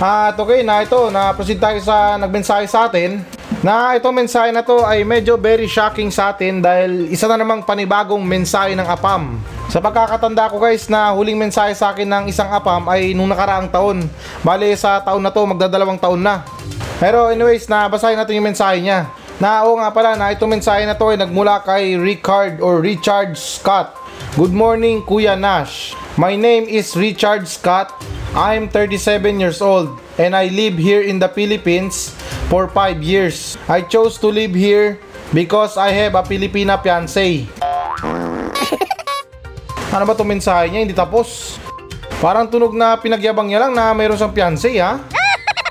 At 0.02 0.34
okay 0.34 0.66
na 0.66 0.82
ito, 0.82 0.98
na-proceed 1.14 1.62
tayo 1.62 1.78
sa 1.78 2.18
nagmensahe 2.18 2.66
sa 2.66 2.90
atin. 2.90 3.22
Na 3.62 3.94
itong 3.94 4.18
mensahe 4.18 4.50
na 4.50 4.66
to 4.66 4.82
ay 4.82 5.06
medyo 5.06 5.38
very 5.38 5.70
shocking 5.70 6.10
sa 6.10 6.34
atin 6.34 6.58
dahil 6.58 7.06
isa 7.06 7.30
na 7.30 7.38
namang 7.38 7.62
panibagong 7.62 8.18
mensahe 8.18 8.74
ng 8.74 8.82
APAM. 8.82 9.38
Sa 9.70 9.78
pagkakatanda 9.78 10.50
ko 10.50 10.58
guys 10.58 10.90
na 10.90 11.14
huling 11.14 11.38
mensahe 11.38 11.70
sa 11.78 11.94
akin 11.94 12.10
ng 12.10 12.24
isang 12.34 12.50
APAM 12.50 12.82
ay 12.90 13.14
nung 13.14 13.30
nakaraang 13.30 13.70
taon. 13.70 14.02
Bale 14.42 14.74
sa 14.74 14.98
taon 15.06 15.22
na 15.22 15.30
to 15.30 15.46
magdadalawang 15.46 16.02
taon 16.02 16.18
na. 16.18 16.42
Pero 16.98 17.30
anyways, 17.30 17.70
nabasahin 17.70 18.18
natin 18.18 18.42
yung 18.42 18.50
mensahe 18.50 18.82
niya. 18.82 19.06
Na 19.38 19.62
oo 19.62 19.78
nga 19.78 19.94
pala 19.94 20.18
na 20.18 20.34
itong 20.34 20.50
mensahe 20.50 20.82
na 20.82 20.98
to 20.98 21.14
ay 21.14 21.22
nagmula 21.22 21.62
kay 21.62 21.94
Richard 21.94 22.58
or 22.58 22.82
Richard 22.82 23.38
Scott. 23.38 23.94
Good 24.34 24.50
morning 24.50 25.06
Kuya 25.06 25.38
Nash. 25.38 25.94
My 26.18 26.34
name 26.34 26.66
is 26.66 26.98
Richard 26.98 27.46
Scott. 27.46 27.94
I'm 28.32 28.72
37 28.72 29.44
years 29.44 29.60
old 29.60 30.00
and 30.16 30.32
I 30.32 30.48
live 30.48 30.80
here 30.80 31.04
in 31.04 31.20
the 31.20 31.28
Philippines 31.28 32.16
for 32.48 32.64
5 32.64 33.04
years. 33.04 33.60
I 33.68 33.84
chose 33.84 34.16
to 34.24 34.32
live 34.32 34.56
here 34.56 34.96
because 35.36 35.76
I 35.76 35.92
have 35.92 36.16
a 36.16 36.24
Filipina 36.24 36.80
fiancé. 36.80 37.44
ano 39.92 40.02
ba 40.08 40.16
itong 40.16 40.32
mensahe 40.32 40.72
niya? 40.72 40.80
Hindi 40.80 40.96
tapos. 40.96 41.60
Parang 42.24 42.48
tunog 42.48 42.72
na 42.72 42.96
pinagyabang 42.96 43.52
niya 43.52 43.68
lang 43.68 43.76
na 43.76 43.92
mayroon 43.92 44.16
siyang 44.16 44.32
fiancé 44.32 44.80
ha. 44.80 44.96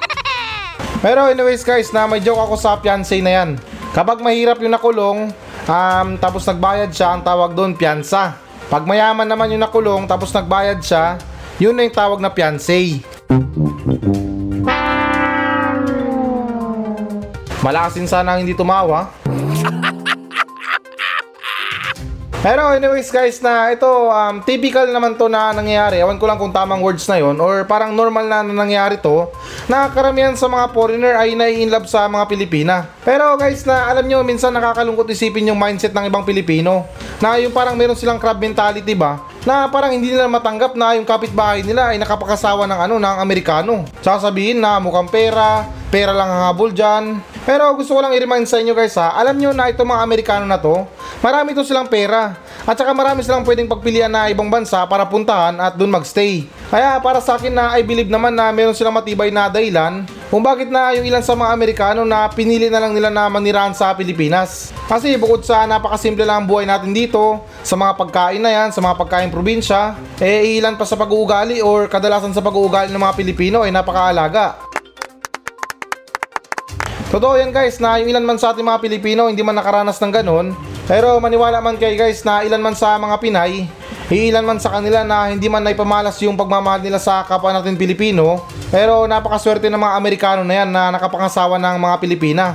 Pero 1.06 1.34
anyways 1.34 1.66
guys, 1.66 1.90
na 1.90 2.06
may 2.06 2.22
joke 2.22 2.46
ako 2.46 2.62
sa 2.62 2.78
fiancé 2.78 3.26
na 3.26 3.42
yan. 3.42 3.50
Kapag 3.90 4.22
mahirap 4.22 4.62
yung 4.62 4.78
nakulong, 4.78 5.34
um, 5.66 6.08
tapos 6.22 6.46
nagbayad 6.46 6.94
siya, 6.94 7.18
ang 7.18 7.26
tawag 7.26 7.58
doon, 7.58 7.74
piyansa. 7.74 8.38
Pag 8.70 8.86
mayaman 8.86 9.26
naman 9.26 9.50
yung 9.50 9.66
nakulong, 9.66 10.06
tapos 10.06 10.30
nagbayad 10.30 10.78
siya, 10.78 11.18
yun 11.62 11.78
na 11.78 11.86
yung 11.86 11.94
tawag 11.94 12.18
na 12.18 12.34
fiancé. 12.34 13.06
Malakasin 17.62 18.10
sana 18.10 18.42
hindi 18.42 18.58
tumawa. 18.58 19.14
Pero 22.42 22.74
anyways 22.74 23.14
guys 23.14 23.38
na 23.38 23.70
ito 23.70 23.86
um, 23.86 24.42
typical 24.42 24.90
naman 24.90 25.14
to 25.14 25.30
na 25.30 25.54
nangyayari. 25.54 26.02
Ewan 26.02 26.18
ko 26.18 26.26
lang 26.26 26.42
kung 26.42 26.50
tamang 26.50 26.82
words 26.82 27.06
na 27.06 27.22
yon 27.22 27.38
or 27.38 27.62
parang 27.70 27.94
normal 27.94 28.26
na, 28.26 28.42
na 28.42 28.66
nangyayari 28.66 28.98
to 28.98 29.30
na 29.70 29.86
karamihan 29.94 30.34
sa 30.34 30.50
mga 30.50 30.74
foreigner 30.74 31.14
ay 31.14 31.38
nai-inlove 31.38 31.86
sa 31.86 32.10
mga 32.10 32.26
Pilipina. 32.26 32.90
Pero 33.06 33.38
guys 33.38 33.62
na 33.70 33.86
alam 33.86 34.10
nyo 34.10 34.26
minsan 34.26 34.50
nakakalungkot 34.58 35.06
isipin 35.14 35.54
yung 35.54 35.62
mindset 35.62 35.94
ng 35.94 36.10
ibang 36.10 36.26
Pilipino 36.26 36.90
na 37.22 37.38
yung 37.38 37.54
parang 37.54 37.78
meron 37.78 37.94
silang 37.94 38.18
crab 38.18 38.42
mentality 38.42 38.98
ba 38.98 39.31
na 39.42 39.66
parang 39.70 39.94
hindi 39.94 40.14
nila 40.14 40.30
matanggap 40.30 40.78
na 40.78 40.94
yung 40.94 41.08
kapitbahay 41.08 41.66
nila 41.66 41.94
ay 41.94 41.98
nakapakasawa 41.98 42.70
ng 42.70 42.80
ano 42.90 42.96
ng 43.02 43.18
Amerikano. 43.18 43.86
Sasabihin 44.06 44.62
na 44.62 44.78
mukhang 44.78 45.10
pera, 45.10 45.66
pera 45.90 46.14
lang 46.14 46.30
ang 46.30 46.54
habol 46.54 46.70
dyan. 46.70 47.18
Pero 47.42 47.74
gusto 47.74 47.98
ko 47.98 48.06
lang 48.06 48.14
i-remind 48.14 48.46
sa 48.46 48.62
inyo 48.62 48.78
guys 48.78 48.94
ha, 49.02 49.18
alam 49.18 49.34
nyo 49.34 49.50
na 49.50 49.74
itong 49.74 49.90
mga 49.90 50.02
Amerikano 50.06 50.46
na 50.46 50.62
to, 50.62 50.86
marami 51.26 51.58
to 51.58 51.66
silang 51.66 51.90
pera. 51.90 52.38
At 52.62 52.78
saka 52.78 52.94
marami 52.94 53.26
silang 53.26 53.42
pwedeng 53.42 53.66
pagpilian 53.66 54.14
na 54.14 54.30
ibang 54.30 54.46
bansa 54.46 54.86
para 54.86 55.02
puntahan 55.10 55.58
at 55.58 55.74
dun 55.74 55.90
magstay. 55.90 56.46
Kaya 56.70 57.02
para 57.02 57.18
sa 57.18 57.42
akin 57.42 57.50
na 57.50 57.74
I 57.74 57.82
believe 57.82 58.14
naman 58.14 58.38
na 58.38 58.54
meron 58.54 58.78
silang 58.78 58.94
matibay 58.94 59.34
na 59.34 59.50
dahilan 59.50 60.06
kung 60.30 60.46
bakit 60.46 60.70
na 60.70 60.94
yung 60.94 61.04
ilan 61.04 61.26
sa 61.26 61.34
mga 61.34 61.50
Amerikano 61.52 62.06
na 62.06 62.30
pinili 62.30 62.70
na 62.70 62.78
lang 62.78 62.94
nila 62.94 63.10
na 63.10 63.26
manirahan 63.28 63.74
sa 63.74 63.92
Pilipinas. 63.98 64.70
Kasi 64.86 65.18
bukod 65.18 65.42
sa 65.42 65.66
napakasimple 65.66 66.24
lang 66.24 66.46
ang 66.46 66.48
buhay 66.48 66.70
natin 66.70 66.94
dito, 66.94 67.42
sa 67.66 67.74
mga 67.74 67.98
pagkain 67.98 68.40
na 68.40 68.54
yan, 68.54 68.70
sa 68.70 68.80
mga 68.80 68.96
pagkain 68.96 69.34
probinsya, 69.34 69.98
eh 70.22 70.62
ilan 70.62 70.78
pa 70.78 70.86
sa 70.86 70.96
pag-uugali 70.96 71.60
or 71.60 71.90
kadalasan 71.90 72.32
sa 72.32 72.40
pag-uugali 72.46 72.94
ng 72.94 73.02
mga 73.02 73.18
Pilipino 73.18 73.66
ay 73.66 73.74
napakaalaga. 73.74 74.71
Totoo 77.12 77.36
yan 77.36 77.52
guys 77.52 77.76
na 77.84 78.00
yung 78.00 78.08
ilan 78.16 78.24
man 78.24 78.40
sa 78.40 78.56
ating 78.56 78.64
mga 78.64 78.80
Pilipino 78.80 79.28
hindi 79.28 79.44
man 79.44 79.60
nakaranas 79.60 80.00
ng 80.00 80.16
ganun. 80.16 80.56
Pero 80.88 81.20
maniwala 81.20 81.60
man 81.60 81.76
kayo 81.76 81.92
guys 82.00 82.24
na 82.24 82.40
ilan 82.40 82.64
man 82.64 82.72
sa 82.72 82.96
mga 82.96 83.20
Pinay, 83.20 83.68
ilan 84.08 84.48
man 84.48 84.64
sa 84.64 84.72
kanila 84.72 85.04
na 85.04 85.28
hindi 85.28 85.52
man 85.52 85.60
naipamalas 85.60 86.16
yung 86.24 86.40
pagmamahal 86.40 86.80
nila 86.80 87.04
sa 87.04 87.28
kapwa 87.28 87.52
natin 87.52 87.76
Pilipino. 87.76 88.48
Pero 88.72 89.12
napakaswerte 89.12 89.68
ng 89.68 89.76
mga 89.76 89.96
Amerikano 90.00 90.48
na 90.48 90.64
yan 90.64 90.72
na 90.72 90.88
nakapangasawa 90.96 91.60
ng 91.60 91.84
mga 91.84 91.96
Pilipina. 92.00 92.46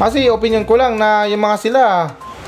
Kasi 0.00 0.32
opinion 0.32 0.64
ko 0.64 0.80
lang 0.80 0.96
na 0.96 1.28
yung 1.28 1.44
mga 1.44 1.56
sila, 1.60 1.82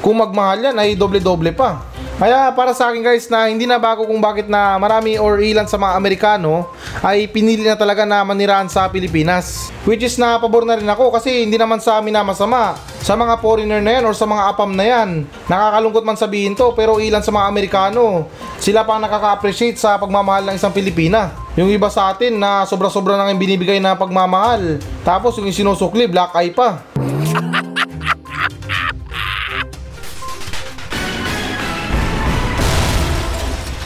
kung 0.01 0.25
magmahal 0.25 0.73
yan 0.73 0.77
ay 0.81 0.97
doble-doble 0.97 1.53
pa. 1.53 1.85
Kaya 2.19 2.51
para 2.51 2.75
sa 2.75 2.91
akin 2.91 2.99
guys 2.99 3.31
na 3.31 3.47
hindi 3.47 3.63
na 3.63 3.79
bago 3.79 4.03
kung 4.03 4.19
bakit 4.19 4.51
na 4.51 4.75
marami 4.75 5.15
or 5.23 5.39
ilan 5.39 5.71
sa 5.71 5.79
mga 5.79 5.95
Amerikano 5.95 6.67
ay 6.99 7.31
pinili 7.31 7.63
na 7.63 7.79
talaga 7.79 8.03
na 8.03 8.27
manirahan 8.27 8.67
sa 8.67 8.91
Pilipinas. 8.91 9.71
Which 9.87 10.03
is 10.03 10.19
na 10.19 10.35
pabor 10.35 10.67
na 10.67 10.75
rin 10.75 10.91
ako 10.91 11.15
kasi 11.15 11.47
hindi 11.47 11.55
naman 11.55 11.79
sa 11.79 12.03
amin 12.03 12.19
na 12.19 12.27
masama. 12.27 12.75
Sa 13.07 13.15
mga 13.15 13.39
foreigner 13.39 13.79
na 13.79 14.03
yan 14.03 14.05
or 14.11 14.19
sa 14.19 14.27
mga 14.27 14.51
apam 14.51 14.75
na 14.75 14.83
yan. 14.83 15.31
Nakakalungkot 15.47 16.03
man 16.03 16.19
sabihin 16.19 16.59
to 16.59 16.75
pero 16.75 16.99
ilan 16.99 17.23
sa 17.23 17.31
mga 17.31 17.47
Amerikano 17.55 18.27
sila 18.59 18.83
pang 18.83 18.99
nakaka-appreciate 18.99 19.79
sa 19.79 19.95
pagmamahal 19.95 20.43
ng 20.51 20.59
isang 20.59 20.75
Pilipina. 20.75 21.31
Yung 21.55 21.71
iba 21.71 21.87
sa 21.87 22.11
atin 22.11 22.35
na 22.35 22.67
sobra-sobra 22.67 23.15
nang 23.15 23.31
binibigay 23.39 23.79
na 23.79 23.95
pagmamahal. 23.95 24.83
Tapos 25.07 25.39
yung 25.39 25.55
sinusukli, 25.55 26.11
black 26.11 26.35
eye 26.35 26.51
pa. 26.51 26.83